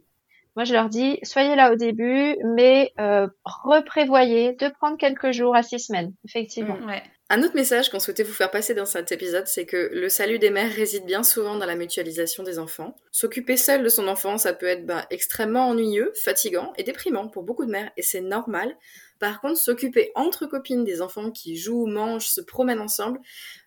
[0.57, 5.57] Moi, je leur dis, soyez là au début, mais euh, reprévoyez de prendre quelques jours
[5.57, 6.77] à six semaines, effectivement.
[6.77, 6.87] Mm.
[6.87, 7.03] Ouais.
[7.31, 10.39] Un autre message qu'on souhaitait vous faire passer dans cet épisode, c'est que le salut
[10.39, 12.95] des mères réside bien souvent dans la mutualisation des enfants.
[13.11, 17.45] S'occuper seul de son enfant, ça peut être bah, extrêmement ennuyeux, fatigant et déprimant pour
[17.45, 18.77] beaucoup de mères, et c'est normal.
[19.19, 23.19] Par contre, s'occuper entre copines des enfants qui jouent, mangent, se promènent ensemble,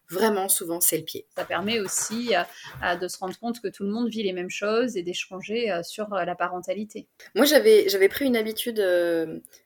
[0.10, 1.26] vraiment souvent c'est le pied.
[1.36, 4.50] Ça permet aussi euh, de se rendre compte que tout le monde vit les mêmes
[4.50, 7.08] choses et d'échanger euh, sur euh, la parentalité.
[7.34, 8.84] Moi j'avais j'avais pris une habitude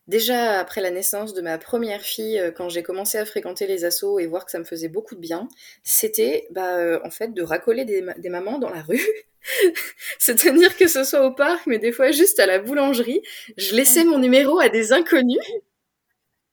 [0.07, 4.19] déjà après la naissance de ma première fille quand j'ai commencé à fréquenter les assos
[4.19, 5.47] et voir que ça me faisait beaucoup de bien,
[5.83, 9.05] c'était bah en fait de racoler des, des mamans dans la rue.
[10.37, 13.21] tenir que ce soit au parc, mais des fois juste à la boulangerie.
[13.57, 15.39] Je laissais mon numéro à des inconnus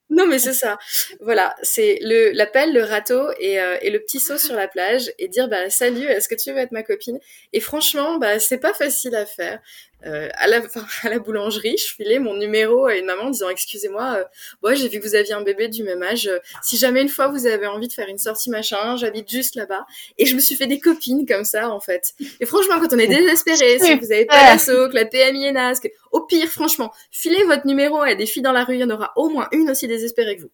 [0.09, 0.79] non, mais c'est ça.
[1.21, 5.11] Voilà, c'est le l'appel, le râteau et, euh, et, le petit saut sur la plage
[5.19, 7.19] et dire bah salut, est-ce que tu veux être ma copine?
[7.53, 9.61] Et franchement, bah c'est pas facile à faire.
[10.05, 10.61] Euh, à, la,
[11.03, 14.25] à la boulangerie, je filais mon numéro à une maman en disant excusez-moi,
[14.65, 16.27] euh, j'ai vu que vous aviez un bébé du même âge.
[16.27, 19.55] Euh, si jamais une fois vous avez envie de faire une sortie machin, j'habite juste
[19.55, 19.87] là-bas.
[20.19, 22.15] Et je me suis fait des copines comme ça en fait.
[22.41, 25.53] Et franchement, quand on est désespéré, si vous avez pas l'assaut, que la PMI est
[25.53, 25.81] naze,
[26.13, 28.91] au pire, franchement, filez votre numéro à des filles dans la rue, il y en
[28.91, 30.51] aura au moins une aussi désespérée que vous.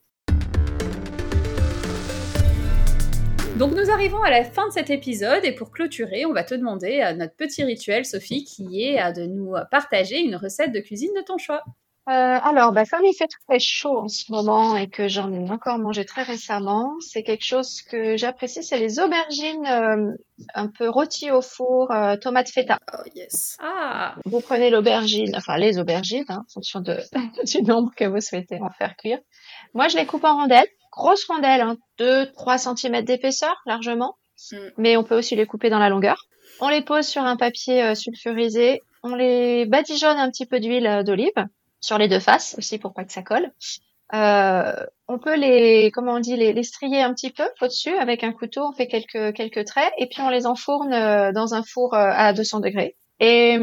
[3.62, 6.52] Donc nous arrivons à la fin de cet épisode et pour clôturer, on va te
[6.52, 11.12] demander à notre petit rituel, Sophie, qui est de nous partager une recette de cuisine
[11.14, 11.62] de ton choix.
[12.08, 15.48] Euh, alors, bah, comme il fait très chaud en ce moment et que j'en ai
[15.48, 20.10] encore mangé très récemment, c'est quelque chose que j'apprécie, c'est les aubergines euh,
[20.56, 22.80] un peu rôties au four, euh, tomates feta.
[22.92, 23.56] Oh yes.
[23.62, 24.16] Ah.
[24.24, 26.98] Vous prenez l'aubergine, enfin les aubergines, hein, en fonction de,
[27.44, 29.20] du nombre que vous souhaitez en faire cuire.
[29.72, 34.16] Moi, je les coupe en rondelles grosses rondelles, hein, 2-3 cm d'épaisseur largement,
[34.52, 34.56] mm.
[34.76, 36.26] mais on peut aussi les couper dans la longueur.
[36.60, 40.86] On les pose sur un papier euh, sulfurisé, on les badigeonne un petit peu d'huile
[40.86, 41.46] euh, d'olive
[41.80, 43.50] sur les deux faces aussi pour pas que ça colle.
[44.14, 44.72] Euh,
[45.08, 48.32] on peut les, comment on dit, les, les strier un petit peu au-dessus avec un
[48.32, 48.62] couteau.
[48.68, 52.32] On fait quelques quelques traits et puis on les enfourne euh, dans un four à
[52.32, 52.96] 200 degrés.
[53.20, 53.58] Et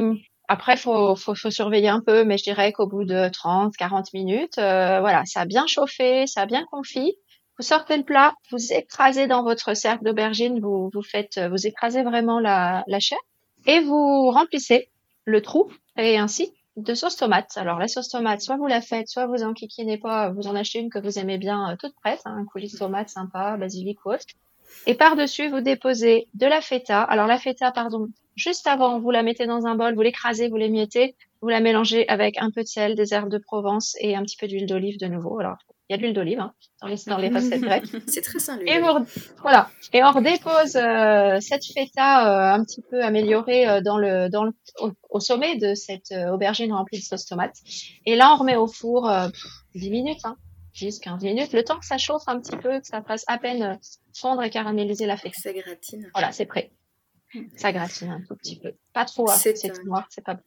[0.50, 4.14] après, faut, faut, faut surveiller un peu, mais je dirais qu'au bout de 30, 40
[4.14, 7.16] minutes, euh, voilà, ça a bien chauffé, ça a bien confit.
[7.60, 12.02] Vous sortez le plat, vous écrasez dans votre cercle d'aubergine, vous, vous faites, vous écrasez
[12.02, 13.20] vraiment la, la chair
[13.68, 14.90] et vous remplissez
[15.26, 17.56] le trou et ainsi de sauce tomate.
[17.58, 20.56] Alors la sauce tomate, soit vous la faites, soit vous en kikinez pas, vous en
[20.56, 23.56] achetez une que vous aimez bien euh, toute prête, hein, un coulis de tomate sympa,
[23.58, 24.26] basilic ou autre.
[24.88, 27.04] Et par-dessus, vous déposez de la feta.
[27.04, 28.08] Alors la feta, pardon,
[28.40, 32.08] juste avant, vous la mettez dans un bol, vous l'écrasez, vous l'émiettez, vous la mélangez
[32.08, 34.98] avec un peu de sel, des herbes de Provence et un petit peu d'huile d'olive
[34.98, 35.40] de nouveau.
[35.40, 35.58] Alors
[35.90, 37.86] il y a de l'huile d'olive hein, dans les dans les recettes grecques.
[38.08, 38.64] C'est très simple.
[38.68, 39.06] Et on,
[39.42, 39.70] voilà.
[39.92, 44.44] Et on redépose euh, cette feta euh, un petit peu améliorée euh, dans le dans
[44.44, 44.52] le,
[45.10, 47.56] au, sommet de cette aubergine remplie de sauce tomate.
[48.06, 49.12] Et là, on remet au four
[49.76, 50.38] 10 minutes, hein,
[50.76, 53.38] 10 15 minutes, le temps que ça chauffe un petit peu, que ça fasse à
[53.40, 53.80] peine
[54.16, 55.42] fondre et caraméliser la feta.
[55.42, 56.10] Ça gratine.
[56.14, 56.72] Voilà, c'est prêt.
[57.56, 58.74] Ça gratine un tout petit peu.
[58.94, 60.40] Pas trop, hein, c'est noir, c'est pas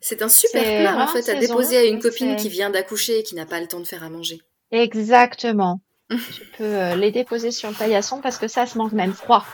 [0.00, 3.22] c'est un super plat, en fait, à déposer à une copine qui vient d'accoucher et
[3.22, 4.40] qui n'a pas le temps de faire à manger.
[4.70, 5.80] Exactement.
[6.10, 9.44] tu peux euh, les déposer sur le paillasson parce que ça se mange même froid.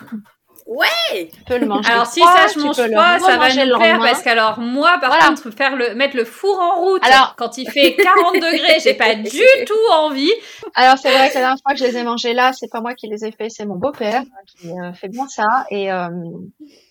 [0.66, 3.98] Ouais Tu peux le manger Alors si ça je mange pas, ça va nous plaire
[3.98, 7.68] parce qu'alors moi par contre faire le mettre le four en route alors, quand il
[7.70, 10.32] fait 40 degrés, j'ai pas du tout envie.
[10.74, 12.80] Alors c'est vrai que la dernière fois que je les ai mangés là, c'est pas
[12.80, 16.08] moi qui les ai fait, c'est mon beau-père qui euh, fait bien ça et euh,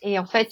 [0.02, 0.50] et en fait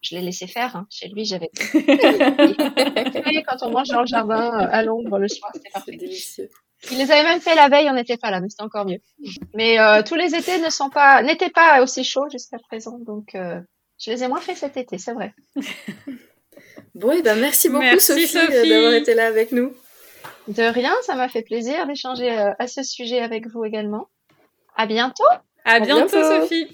[0.00, 0.76] je l'ai laissé faire.
[0.76, 0.86] Hein.
[0.90, 1.50] Chez lui, j'avais.
[3.46, 5.96] quand on mange dans le jardin euh, à l'ombre le soir, c'était parfait.
[5.96, 6.48] délicieux.
[6.90, 9.00] Il les avait même fait la veille, on n'était pas là, mais c'était encore mieux.
[9.54, 13.34] Mais euh, tous les étés ne sont pas, n'étaient pas aussi chauds jusqu'à présent, donc
[13.34, 13.60] euh,
[13.98, 15.34] je les ai moins fait cet été, c'est vrai.
[16.94, 19.72] bon, et eh ben merci beaucoup Sophie, d'avoir été là avec nous.
[20.46, 24.08] De rien, ça m'a fait plaisir d'échanger à ce sujet avec vous également.
[24.76, 25.24] À bientôt.
[25.64, 26.68] À, bientôt Sophie.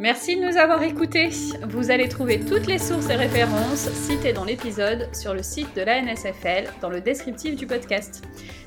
[0.00, 1.28] Merci de nous avoir écoutés.
[1.68, 5.82] Vous allez trouver toutes les sources et références citées dans l'épisode sur le site de
[5.82, 8.22] la NSFL dans le descriptif du podcast.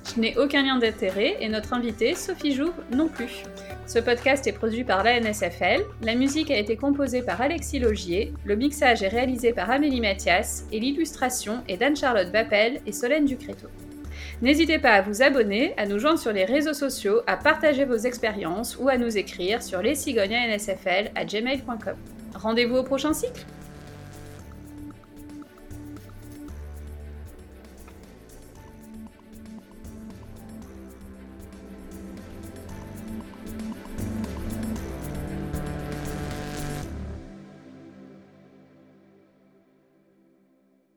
[0.05, 3.41] Je n'ai aucun lien d'intérêt et notre invitée, Sophie Jouve, non plus.
[3.87, 8.31] Ce podcast est produit par la NSFL, la musique a été composée par Alexis Logier,
[8.45, 13.67] le mixage est réalisé par Amélie Mathias et l'illustration est d'Anne-Charlotte Bappel et Solène Ducréto.
[14.41, 17.97] N'hésitez pas à vous abonner, à nous joindre sur les réseaux sociaux, à partager vos
[17.97, 21.95] expériences ou à nous écrire sur lescigognansfl à gmail.com.
[22.35, 23.45] Rendez-vous au prochain cycle